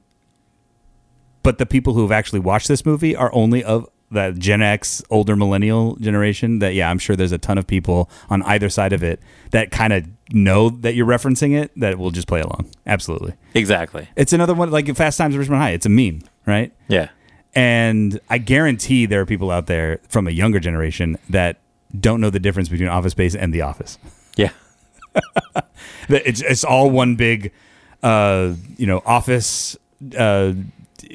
but 1.44 1.58
the 1.58 1.66
people 1.66 1.94
who 1.94 2.02
have 2.02 2.12
actually 2.12 2.40
watched 2.40 2.68
this 2.68 2.86
movie 2.86 3.16
are 3.16 3.34
only 3.34 3.64
of 3.64 3.90
that 4.12 4.38
Gen 4.38 4.62
X, 4.62 5.02
older 5.10 5.36
millennial 5.38 5.96
generation. 5.96 6.60
That 6.60 6.74
yeah, 6.74 6.90
I'm 6.90 7.00
sure 7.00 7.16
there's 7.16 7.32
a 7.32 7.38
ton 7.38 7.58
of 7.58 7.66
people 7.66 8.10
on 8.30 8.42
either 8.44 8.70
side 8.70 8.92
of 8.94 9.04
it 9.04 9.22
that 9.52 9.72
kind 9.72 9.94
of 9.94 10.06
know 10.34 10.70
that 10.70 10.96
you're 10.96 11.06
referencing 11.08 11.58
it 11.58 11.72
that 11.78 11.98
will 11.98 12.12
just 12.12 12.28
play 12.28 12.42
along. 12.42 12.70
Absolutely, 12.86 13.34
Exactly. 13.54 14.08
it's 14.16 14.34
another 14.34 14.54
one 14.54 14.70
like 14.72 14.94
Fast 14.96 15.18
Times 15.18 15.36
at 15.36 15.42
Ridgemont 15.42 15.58
High. 15.60 15.72
It's 15.72 15.86
a 15.86 15.90
meme, 15.90 16.22
right? 16.46 16.74
Yeah. 16.90 17.10
And 17.54 18.20
I 18.30 18.38
guarantee 18.38 19.06
there 19.06 19.20
are 19.22 19.26
people 19.26 19.52
out 19.52 19.68
there 19.68 20.00
from 20.08 20.28
a 20.28 20.32
younger 20.32 20.60
generation 20.60 21.18
that 21.30 21.60
don't 22.00 22.22
know 22.22 22.30
the 22.30 22.40
difference 22.40 22.70
between 22.70 22.88
Office 22.90 23.12
Space 23.12 23.36
and 23.36 23.54
The 23.54 23.62
Office. 23.62 23.98
Yeah. 24.38 24.52
It's 26.10 26.42
it's 26.42 26.64
all 26.66 26.90
one 26.90 27.16
big, 27.16 27.52
uh, 28.04 28.54
you 28.78 28.86
know, 28.88 29.02
office 29.06 29.78
uh, 30.18 30.54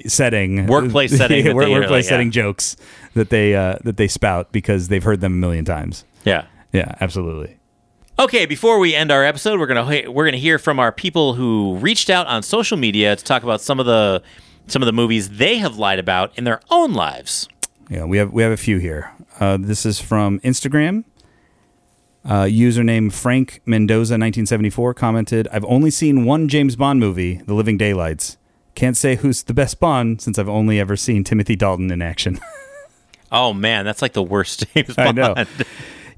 setting, 0.07 0.67
Workplace 0.67 1.17
setting 1.17 1.55
Work- 1.55 1.69
workplace 1.69 1.91
like, 1.91 2.05
setting 2.05 2.29
yeah. 2.29 2.33
jokes 2.43 2.77
that 3.15 3.31
they 3.31 3.55
uh, 3.55 3.77
that 3.85 3.97
they 3.97 4.09
spout 4.09 4.53
because 4.53 4.89
they've 4.89 5.03
heard 5.03 5.21
them 5.21 5.33
a 5.33 5.37
million 5.37 5.65
times. 5.65 6.05
Yeah. 6.25 6.47
Yeah, 6.73 6.95
absolutely. 7.01 7.57
Okay, 8.19 8.47
before 8.47 8.79
we 8.79 8.95
end 8.95 9.11
our 9.11 9.25
episode, 9.25 9.59
we're 9.61 9.67
gonna 9.67 10.11
we're 10.11 10.25
gonna 10.25 10.37
hear 10.39 10.59
from 10.59 10.79
our 10.79 10.91
people 10.91 11.35
who 11.35 11.77
reached 11.77 12.09
out 12.09 12.27
on 12.27 12.43
social 12.43 12.77
media 12.77 13.15
to 13.15 13.23
talk 13.23 13.43
about 13.43 13.61
some 13.61 13.79
of 13.79 13.87
the 13.87 14.23
some 14.67 14.83
of 14.83 14.87
the 14.87 14.93
movies 14.93 15.31
they 15.31 15.59
have 15.59 15.77
lied 15.77 15.99
about 15.99 16.37
in 16.39 16.45
their 16.45 16.61
own 16.71 16.93
lives. 16.95 17.49
Yeah, 17.91 18.05
we 18.05 18.17
have 18.19 18.33
we 18.33 18.43
have 18.43 18.53
a 18.53 18.57
few 18.57 18.79
here. 18.79 19.13
Uh, 19.39 19.59
this 19.61 19.85
is 19.85 20.01
from 20.01 20.41
Instagram. 20.41 21.05
Uh, 22.25 22.43
username 22.45 23.13
Frank 23.13 23.61
Mendoza 23.67 24.15
1974 24.15 24.95
commented, 24.95 25.47
"I've 25.53 25.65
only 25.67 25.91
seen 25.91 26.25
one 26.25 26.49
James 26.49 26.75
Bond 26.75 26.99
movie, 26.99 27.43
The 27.47 27.55
Living 27.55 27.77
Daylights. 27.77 28.39
Can't 28.77 28.97
say 28.97 29.17
who's 29.17 29.43
the 29.43 29.55
best 29.55 29.81
Bond 29.81 30.21
since 30.23 30.39
I've 30.39 30.49
only 30.49 30.79
ever 30.79 30.97
seen 30.97 31.25
Timothy 31.25 31.57
Dalton 31.57 31.91
in 31.91 32.01
action." 32.01 32.39
Oh 33.33 33.53
man, 33.53 33.85
that's 33.85 34.03
like 34.03 34.13
the 34.13 34.23
worst 34.23 34.65
James 34.75 34.97
I 34.97 35.11
Bond. 35.11 35.17
know. 35.17 35.35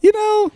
you 0.03 0.13
know, 0.13 0.53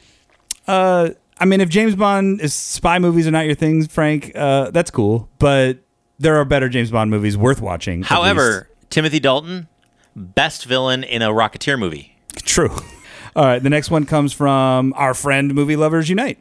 uh, 0.68 1.08
I 1.38 1.46
mean, 1.46 1.62
if 1.62 1.70
James 1.70 1.96
Bond 1.96 2.42
is 2.42 2.52
spy 2.52 2.98
movies 2.98 3.26
are 3.26 3.30
not 3.30 3.46
your 3.46 3.54
things, 3.54 3.86
Frank, 3.86 4.32
uh, 4.36 4.70
that's 4.70 4.90
cool. 4.90 5.30
But 5.38 5.78
there 6.18 6.36
are 6.36 6.44
better 6.44 6.68
James 6.68 6.90
Bond 6.90 7.10
movies 7.10 7.38
worth 7.38 7.62
watching. 7.62 8.02
However, 8.02 8.68
Timothy 8.90 9.18
Dalton, 9.18 9.66
best 10.14 10.66
villain 10.66 11.04
in 11.04 11.22
a 11.22 11.30
Rocketeer 11.30 11.78
movie. 11.78 12.18
true. 12.36 12.70
All 13.34 13.46
right, 13.46 13.62
the 13.62 13.70
next 13.70 13.90
one 13.90 14.04
comes 14.04 14.34
from 14.34 14.92
our 14.94 15.14
friend 15.14 15.54
Movie 15.54 15.76
Lovers 15.76 16.10
Unite. 16.10 16.38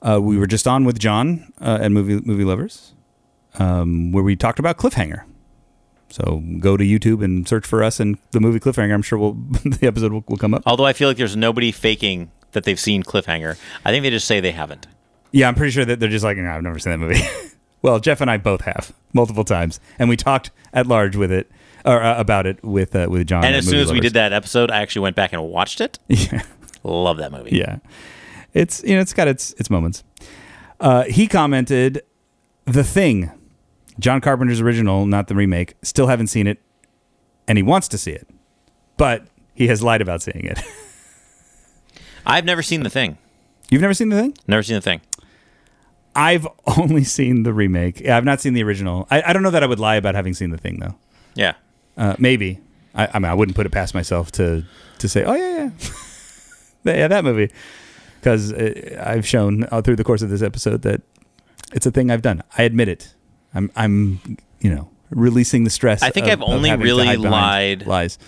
Uh, 0.00 0.20
we 0.22 0.38
were 0.38 0.46
just 0.46 0.68
on 0.68 0.84
with 0.84 1.00
John 1.00 1.52
uh, 1.60 1.78
and 1.82 1.92
Movie 1.92 2.20
Movie 2.24 2.44
Lovers, 2.44 2.92
um, 3.58 4.12
where 4.12 4.22
we 4.22 4.36
talked 4.36 4.58
about 4.58 4.76
Cliffhanger. 4.78 5.24
So 6.08 6.42
go 6.58 6.76
to 6.76 6.84
YouTube 6.84 7.24
and 7.24 7.48
search 7.48 7.66
for 7.66 7.82
us 7.82 7.98
and 7.98 8.18
the 8.32 8.40
movie 8.40 8.60
Cliffhanger. 8.60 8.92
I'm 8.92 9.02
sure 9.02 9.18
we'll, 9.18 9.32
the 9.64 9.86
episode 9.86 10.12
will, 10.12 10.24
will 10.28 10.36
come 10.36 10.52
up. 10.54 10.62
Although 10.66 10.84
I 10.84 10.92
feel 10.92 11.08
like 11.08 11.16
there's 11.16 11.36
nobody 11.36 11.72
faking 11.72 12.30
that 12.52 12.64
they've 12.64 12.78
seen 12.78 13.02
Cliffhanger. 13.02 13.58
I 13.84 13.90
think 13.90 14.02
they 14.02 14.10
just 14.10 14.26
say 14.26 14.40
they 14.40 14.52
haven't. 14.52 14.86
Yeah, 15.30 15.48
I'm 15.48 15.54
pretty 15.54 15.70
sure 15.70 15.86
that 15.86 15.98
they're 16.00 16.10
just 16.10 16.24
like, 16.24 16.36
no, 16.36 16.50
I've 16.50 16.62
never 16.62 16.78
seen 16.78 16.92
that 16.92 16.98
movie. 16.98 17.20
well, 17.82 17.98
Jeff 17.98 18.20
and 18.20 18.30
I 18.30 18.36
both 18.36 18.62
have 18.62 18.92
multiple 19.14 19.44
times, 19.44 19.80
and 19.98 20.10
we 20.10 20.16
talked 20.16 20.50
at 20.74 20.86
large 20.86 21.16
with 21.16 21.32
it 21.32 21.50
or 21.84 22.02
uh, 22.02 22.18
about 22.18 22.46
it 22.46 22.62
with 22.62 22.94
uh, 22.94 23.06
with 23.10 23.26
John. 23.26 23.44
And 23.44 23.54
as 23.54 23.66
soon 23.66 23.80
as 23.80 23.90
we 23.90 24.00
did 24.00 24.14
that 24.14 24.32
episode, 24.32 24.70
I 24.70 24.82
actually 24.82 25.02
went 25.02 25.16
back 25.16 25.32
and 25.32 25.42
watched 25.42 25.80
it. 25.80 25.98
yeah, 26.08 26.42
Love 26.84 27.16
that 27.18 27.32
movie. 27.32 27.56
yeah, 27.56 27.78
it's 28.52 28.82
you 28.84 28.94
know 28.94 29.00
it's 29.00 29.14
got 29.14 29.28
its 29.28 29.52
its 29.54 29.70
moments. 29.70 30.04
Uh, 30.80 31.04
he 31.04 31.26
commented, 31.26 32.02
"The 32.66 32.84
Thing, 32.84 33.30
John 33.98 34.20
Carpenter's 34.20 34.60
original, 34.60 35.06
not 35.06 35.28
the 35.28 35.34
remake. 35.34 35.74
Still 35.82 36.06
haven't 36.06 36.28
seen 36.28 36.46
it, 36.46 36.60
and 37.46 37.58
he 37.58 37.62
wants 37.62 37.88
to 37.88 37.98
see 37.98 38.12
it, 38.12 38.26
but 38.96 39.26
he 39.54 39.68
has 39.68 39.82
lied 39.82 40.00
about 40.00 40.22
seeing 40.22 40.44
it. 40.44 40.60
I've 42.26 42.44
never 42.44 42.62
seen 42.62 42.82
the 42.82 42.90
thing. 42.90 43.18
You've 43.70 43.80
never 43.82 43.94
seen 43.94 44.10
The 44.10 44.20
Thing? 44.20 44.36
Never 44.46 44.62
seen 44.62 44.74
the 44.76 44.80
thing. 44.82 45.00
I've 46.14 46.46
only 46.78 47.04
seen 47.04 47.42
the 47.42 47.52
remake. 47.54 48.00
Yeah, 48.00 48.16
I've 48.16 48.24
not 48.24 48.40
seen 48.40 48.52
the 48.54 48.62
original. 48.62 49.06
I, 49.10 49.22
I 49.22 49.32
don't 49.32 49.42
know 49.42 49.50
that 49.50 49.62
I 49.62 49.66
would 49.66 49.80
lie 49.80 49.96
about 49.96 50.14
having 50.14 50.34
seen 50.34 50.50
the 50.50 50.58
thing 50.58 50.78
though. 50.78 50.94
Yeah. 51.34 51.54
Uh, 51.96 52.14
maybe. 52.18 52.60
I, 52.94 53.08
I 53.14 53.18
mean, 53.18 53.30
I 53.30 53.34
wouldn't 53.34 53.56
put 53.56 53.64
it 53.64 53.72
past 53.72 53.94
myself 53.94 54.30
to 54.32 54.64
to 54.98 55.08
say, 55.08 55.24
oh 55.24 55.32
yeah, 55.34 55.56
yeah, 55.56 55.70
That- 56.84 56.96
yeah, 56.98 57.08
that 57.08 57.24
movie, 57.24 57.50
because 58.20 58.52
I've 58.52 59.26
shown 59.26 59.64
uh, 59.72 59.80
through 59.80 59.96
the 59.96 60.04
course 60.04 60.20
of 60.22 60.28
this 60.30 60.42
episode 60.42 60.82
that 60.82 61.00
it's 61.72 61.86
a 61.86 61.90
thing 61.90 62.10
I've 62.10 62.22
done. 62.22 62.42
I 62.58 62.62
admit 62.64 62.88
it. 62.88 63.14
I'm 63.54 63.70
I'm 63.76 64.38
you 64.60 64.74
know 64.74 64.90
releasing 65.10 65.64
the 65.64 65.70
stress. 65.70 66.02
I 66.02 66.10
think 66.10 66.26
of- 66.26 66.32
I've 66.32 66.42
only 66.42 66.74
really 66.76 67.16
lied- 67.16 67.86
lies. 67.86 68.18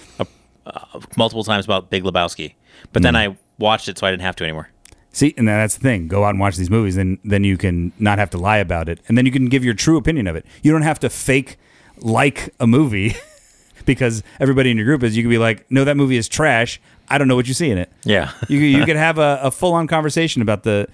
Multiple 1.16 1.44
times 1.44 1.64
about 1.64 1.90
Big 1.90 2.04
Lebowski. 2.04 2.54
But 2.92 3.02
then 3.02 3.14
mm. 3.14 3.32
I 3.32 3.36
watched 3.58 3.88
it 3.88 3.98
so 3.98 4.06
I 4.06 4.10
didn't 4.10 4.22
have 4.22 4.36
to 4.36 4.44
anymore. 4.44 4.70
See, 5.12 5.32
and 5.36 5.46
that's 5.46 5.74
the 5.74 5.80
thing. 5.80 6.08
Go 6.08 6.24
out 6.24 6.30
and 6.30 6.40
watch 6.40 6.56
these 6.56 6.70
movies, 6.70 6.96
and 6.96 7.18
then 7.24 7.44
you 7.44 7.56
can 7.56 7.92
not 8.00 8.18
have 8.18 8.30
to 8.30 8.38
lie 8.38 8.56
about 8.56 8.88
it, 8.88 9.00
and 9.06 9.16
then 9.16 9.26
you 9.26 9.32
can 9.32 9.48
give 9.48 9.64
your 9.64 9.74
true 9.74 9.96
opinion 9.96 10.26
of 10.26 10.34
it. 10.34 10.44
You 10.62 10.72
don't 10.72 10.82
have 10.82 10.98
to 11.00 11.10
fake 11.10 11.56
like 11.98 12.52
a 12.58 12.66
movie 12.66 13.14
because 13.84 14.24
everybody 14.40 14.72
in 14.72 14.76
your 14.76 14.86
group 14.86 15.04
is. 15.04 15.16
You 15.16 15.22
can 15.22 15.30
be 15.30 15.38
like, 15.38 15.70
"No, 15.70 15.84
that 15.84 15.96
movie 15.96 16.16
is 16.16 16.28
trash. 16.28 16.80
I 17.08 17.18
don't 17.18 17.28
know 17.28 17.36
what 17.36 17.46
you 17.46 17.54
see 17.54 17.70
in 17.70 17.78
it." 17.78 17.92
Yeah. 18.02 18.32
You 18.48 18.58
you 18.58 18.84
could 18.86 18.96
have 18.96 19.18
a, 19.18 19.38
a 19.42 19.50
full 19.52 19.74
on 19.74 19.86
conversation 19.86 20.42
about 20.42 20.64
the. 20.64 20.88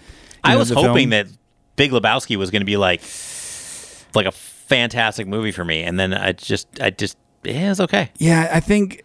I 0.45 0.53
know, 0.53 0.59
was 0.59 0.69
the 0.69 0.75
hoping 0.75 1.11
film. 1.11 1.11
that 1.11 1.27
Big 1.77 1.91
Lebowski 1.91 2.37
was 2.37 2.51
going 2.51 2.61
to 2.61 2.67
be 2.67 2.77
like 2.77 3.01
like 4.15 4.27
a 4.27 4.33
fantastic 4.33 5.27
movie 5.27 5.53
for 5.53 5.65
me 5.65 5.83
and 5.83 5.99
then 5.99 6.15
I 6.15 6.33
just 6.33 6.69
I 6.81 6.91
just 6.91 7.17
yeah, 7.45 7.67
it 7.67 7.69
was 7.71 7.81
okay. 7.81 8.11
Yeah, 8.19 8.51
I 8.53 8.61
think 8.61 9.03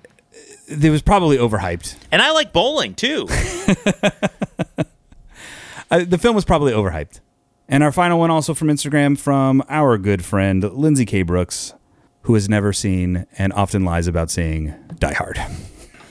it 0.68 0.89
was 0.89 1.02
probably 1.02 1.38
overhyped. 1.38 1.96
And 2.12 2.22
I 2.22 2.32
like 2.32 2.52
bowling 2.54 2.96
too. 2.96 3.28
Uh, 5.91 6.04
the 6.04 6.18
film 6.18 6.36
was 6.36 6.46
probably 6.46 6.74
overhyped. 6.74 7.20
And 7.70 7.84
our 7.84 7.91
final 7.91 8.20
one, 8.20 8.32
also 8.32 8.54
from 8.56 8.70
Instagram, 8.70 9.18
from 9.18 9.63
our 9.70 9.98
good 9.98 10.26
friend 10.26 10.63
Lindsay 10.63 11.06
K. 11.06 11.22
Brooks, 11.22 11.74
who 12.24 12.34
has 12.34 12.50
never 12.50 12.74
seen 12.74 13.28
and 13.38 13.54
often 13.54 13.86
lies 13.86 14.08
about 14.08 14.32
seeing 14.32 14.74
Die 14.98 15.13
Hard. 15.13 15.39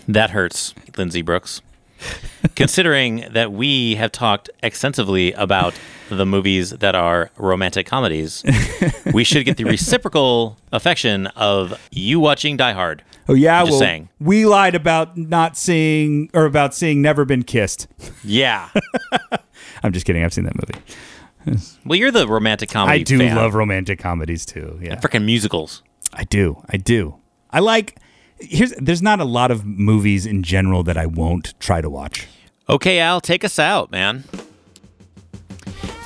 that 0.07 0.31
hurts, 0.31 0.75
Lindsay 0.97 1.23
Brooks. 1.23 1.61
Considering 2.57 3.25
that 3.33 3.53
we 3.53 3.95
have 3.97 4.13
talked 4.13 4.51
extensively 4.63 5.33
about 5.33 5.75
the 6.11 6.27
movies 6.27 6.71
that 6.71 6.95
are 6.95 7.31
romantic 7.37 7.87
comedies, 7.87 8.45
we 9.13 9.25
should 9.25 9.45
get 9.45 9.57
the 9.57 9.65
reciprocal 9.77 10.59
affection 10.73 11.27
of 11.29 11.81
you 11.91 12.21
watching 12.21 12.57
Die 12.57 12.73
Hard. 12.73 13.03
Oh 13.29 13.35
yeah, 13.35 13.61
Just 13.63 13.71
well, 13.73 13.81
saying. 13.81 14.09
we 14.21 14.45
lied 14.45 14.75
about 14.75 15.17
not 15.17 15.57
seeing 15.57 16.29
or 16.35 16.45
about 16.45 16.75
seeing 16.75 17.01
Never 17.01 17.25
Been 17.25 17.43
Kissed. 17.43 17.87
Yeah. 18.23 18.69
I'm 19.83 19.93
just 19.93 20.05
kidding. 20.05 20.23
I've 20.23 20.35
seen 20.35 20.45
that 20.45 20.55
movie. 21.47 21.71
well, 21.87 21.99
you're 21.99 22.11
the 22.11 22.29
romantic 22.29 22.69
comedy 22.69 23.01
I 23.01 23.03
do 23.03 23.19
fan. 23.19 23.35
love 23.37 23.55
romantic 23.55 23.99
comedies 23.99 24.45
too. 24.45 24.79
Yeah, 24.83 24.97
freaking 24.97 25.25
musicals. 25.25 25.83
I 26.13 26.25
do. 26.25 26.63
I 26.69 26.77
do. 26.77 27.17
I 27.51 27.61
like. 27.61 27.97
Here's. 28.39 28.73
There's 28.73 29.03
not 29.03 29.21
a 29.21 29.25
lot 29.25 29.51
of 29.51 29.65
movies 29.65 30.27
in 30.27 30.43
general 30.43 30.83
that 30.85 30.97
I 30.97 31.07
won't 31.07 31.59
try 31.61 31.81
to 31.81 31.91
watch. 31.91 32.27
Okay, 32.69 32.99
Al, 32.99 33.21
take 33.21 33.45
us 33.45 33.59
out, 33.59 33.91
man. 33.91 34.25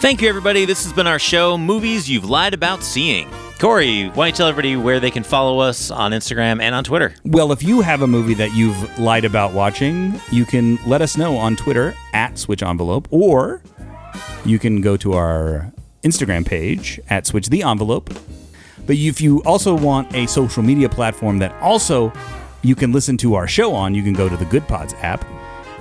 Thank 0.00 0.22
you, 0.22 0.28
everybody. 0.28 0.64
This 0.64 0.84
has 0.84 0.92
been 0.92 1.06
our 1.06 1.18
show, 1.18 1.58
Movies 1.58 2.08
You've 2.08 2.28
Lied 2.28 2.54
About 2.54 2.82
Seeing. 2.82 3.28
Corey, 3.58 4.06
why 4.10 4.14
don't 4.14 4.26
you 4.28 4.32
tell 4.32 4.46
everybody 4.46 4.76
where 4.76 5.00
they 5.00 5.10
can 5.10 5.24
follow 5.24 5.58
us 5.58 5.90
on 5.90 6.12
Instagram 6.12 6.62
and 6.62 6.76
on 6.76 6.84
Twitter? 6.84 7.14
Well, 7.24 7.50
if 7.50 7.64
you 7.64 7.80
have 7.80 8.02
a 8.02 8.06
movie 8.06 8.34
that 8.34 8.54
you've 8.54 8.98
lied 9.00 9.24
about 9.24 9.52
watching, 9.52 10.20
you 10.30 10.44
can 10.44 10.78
let 10.86 11.02
us 11.02 11.16
know 11.16 11.36
on 11.36 11.56
Twitter 11.56 11.96
at 12.12 12.38
Switch 12.38 12.62
Envelope, 12.62 13.08
or 13.10 13.60
you 14.44 14.60
can 14.60 14.80
go 14.80 14.96
to 14.98 15.14
our 15.14 15.72
Instagram 16.04 16.46
page 16.46 17.00
at 17.10 17.26
Switch 17.26 17.48
the 17.48 17.64
Envelope. 17.64 18.10
But 18.88 18.96
if 18.96 19.20
you 19.20 19.40
also 19.44 19.76
want 19.76 20.12
a 20.14 20.26
social 20.26 20.64
media 20.64 20.88
platform 20.88 21.38
that 21.38 21.54
also 21.62 22.12
you 22.62 22.74
can 22.74 22.90
listen 22.90 23.16
to 23.18 23.34
our 23.34 23.46
show 23.46 23.74
on, 23.74 23.94
you 23.94 24.02
can 24.02 24.14
go 24.14 24.28
to 24.28 24.36
the 24.36 24.46
Good 24.46 24.66
Pods 24.66 24.94
app 25.02 25.24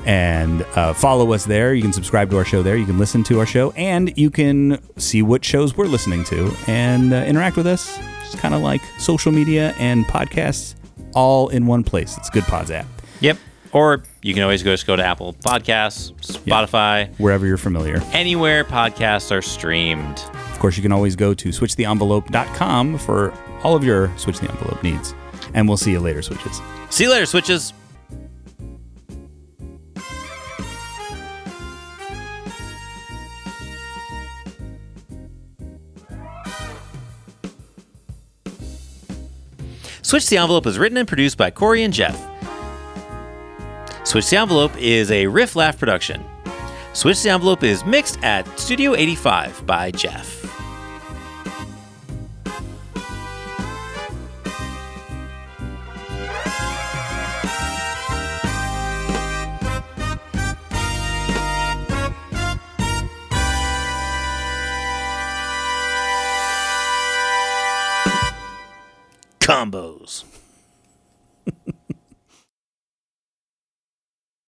and 0.06 0.62
uh, 0.76 0.94
follow 0.94 1.34
us 1.34 1.46
there. 1.46 1.74
You 1.74 1.82
can 1.82 1.94
subscribe 1.94 2.30
to 2.32 2.38
our 2.38 2.46
show 2.46 2.62
there. 2.62 2.76
You 2.76 2.86
can 2.86 3.00
listen 3.00 3.24
to 3.24 3.40
our 3.40 3.46
show, 3.46 3.72
and 3.72 4.16
you 4.18 4.30
can 4.30 4.80
see 4.98 5.22
what 5.22 5.44
shows 5.44 5.76
we're 5.76 5.86
listening 5.86 6.24
to 6.26 6.54
and 6.68 7.14
uh, 7.14 7.18
interact 7.18 7.58
with 7.58 7.66
us. 7.66 7.98
It's 8.26 8.36
kind 8.36 8.54
of 8.54 8.62
like 8.62 8.82
social 9.00 9.32
media 9.32 9.74
and 9.80 10.06
podcasts 10.06 10.76
all 11.14 11.48
in 11.48 11.66
one 11.66 11.84
place. 11.84 12.18
It's 12.18 12.30
Good 12.30 12.44
Pods 12.44 12.72
app, 12.72 12.86
Yep. 13.22 13.38
Or 13.74 14.04
you 14.22 14.34
can 14.34 14.44
always 14.44 14.64
go 14.64 14.74
just 14.74 14.88
go 14.88 14.96
to 14.96 15.04
Apple 15.04 15.34
Podcasts, 15.34 16.14
Spotify, 16.22 17.14
wherever 17.20 17.46
you're 17.46 17.58
familiar. 17.58 18.02
anywhere 18.14 18.64
podcasts 18.64 19.32
are 19.32 19.42
streamed. 19.42 20.20
Of 20.52 20.60
course, 20.60 20.78
you 20.78 20.84
can 20.84 20.92
always 20.92 21.16
go 21.16 21.34
to 21.34 21.50
switchtheenvelope.com 21.50 22.98
for 22.98 23.34
all 23.64 23.76
of 23.76 23.84
your 23.84 24.12
Switch 24.18 24.40
the 24.40 24.50
Envelope 24.50 24.82
needs. 24.84 25.14
And 25.54 25.68
we'll 25.68 25.78
see 25.78 25.92
you 25.92 26.00
later, 26.00 26.22
Switches. 26.22 26.62
See 26.90 27.04
you 27.04 27.12
later, 27.12 27.26
switches. 27.26 27.74
Switch 40.02 40.28
the 40.30 40.38
Envelope 40.38 40.66
is 40.66 40.80
written 40.80 40.98
and 40.98 41.08
produced 41.08 41.38
by 41.38 41.52
Corey 41.52 41.84
and 41.84 41.94
Jeff. 41.94 42.18
Switch 44.08 44.30
the 44.30 44.38
Envelope 44.38 44.72
is 44.78 45.12
a 45.12 45.28
Riff 45.28 45.58
Laugh 45.58 45.78
production. 45.78 46.24
Switch 46.94 47.24
the 47.24 47.30
Envelope 47.30 47.62
is 47.62 47.84
mixed 47.84 48.24
at 48.24 48.48
Studio 48.58 48.96
85 48.96 49.66
by 49.66 49.92
Jeff. 49.92 50.46
Combo. 69.42 69.87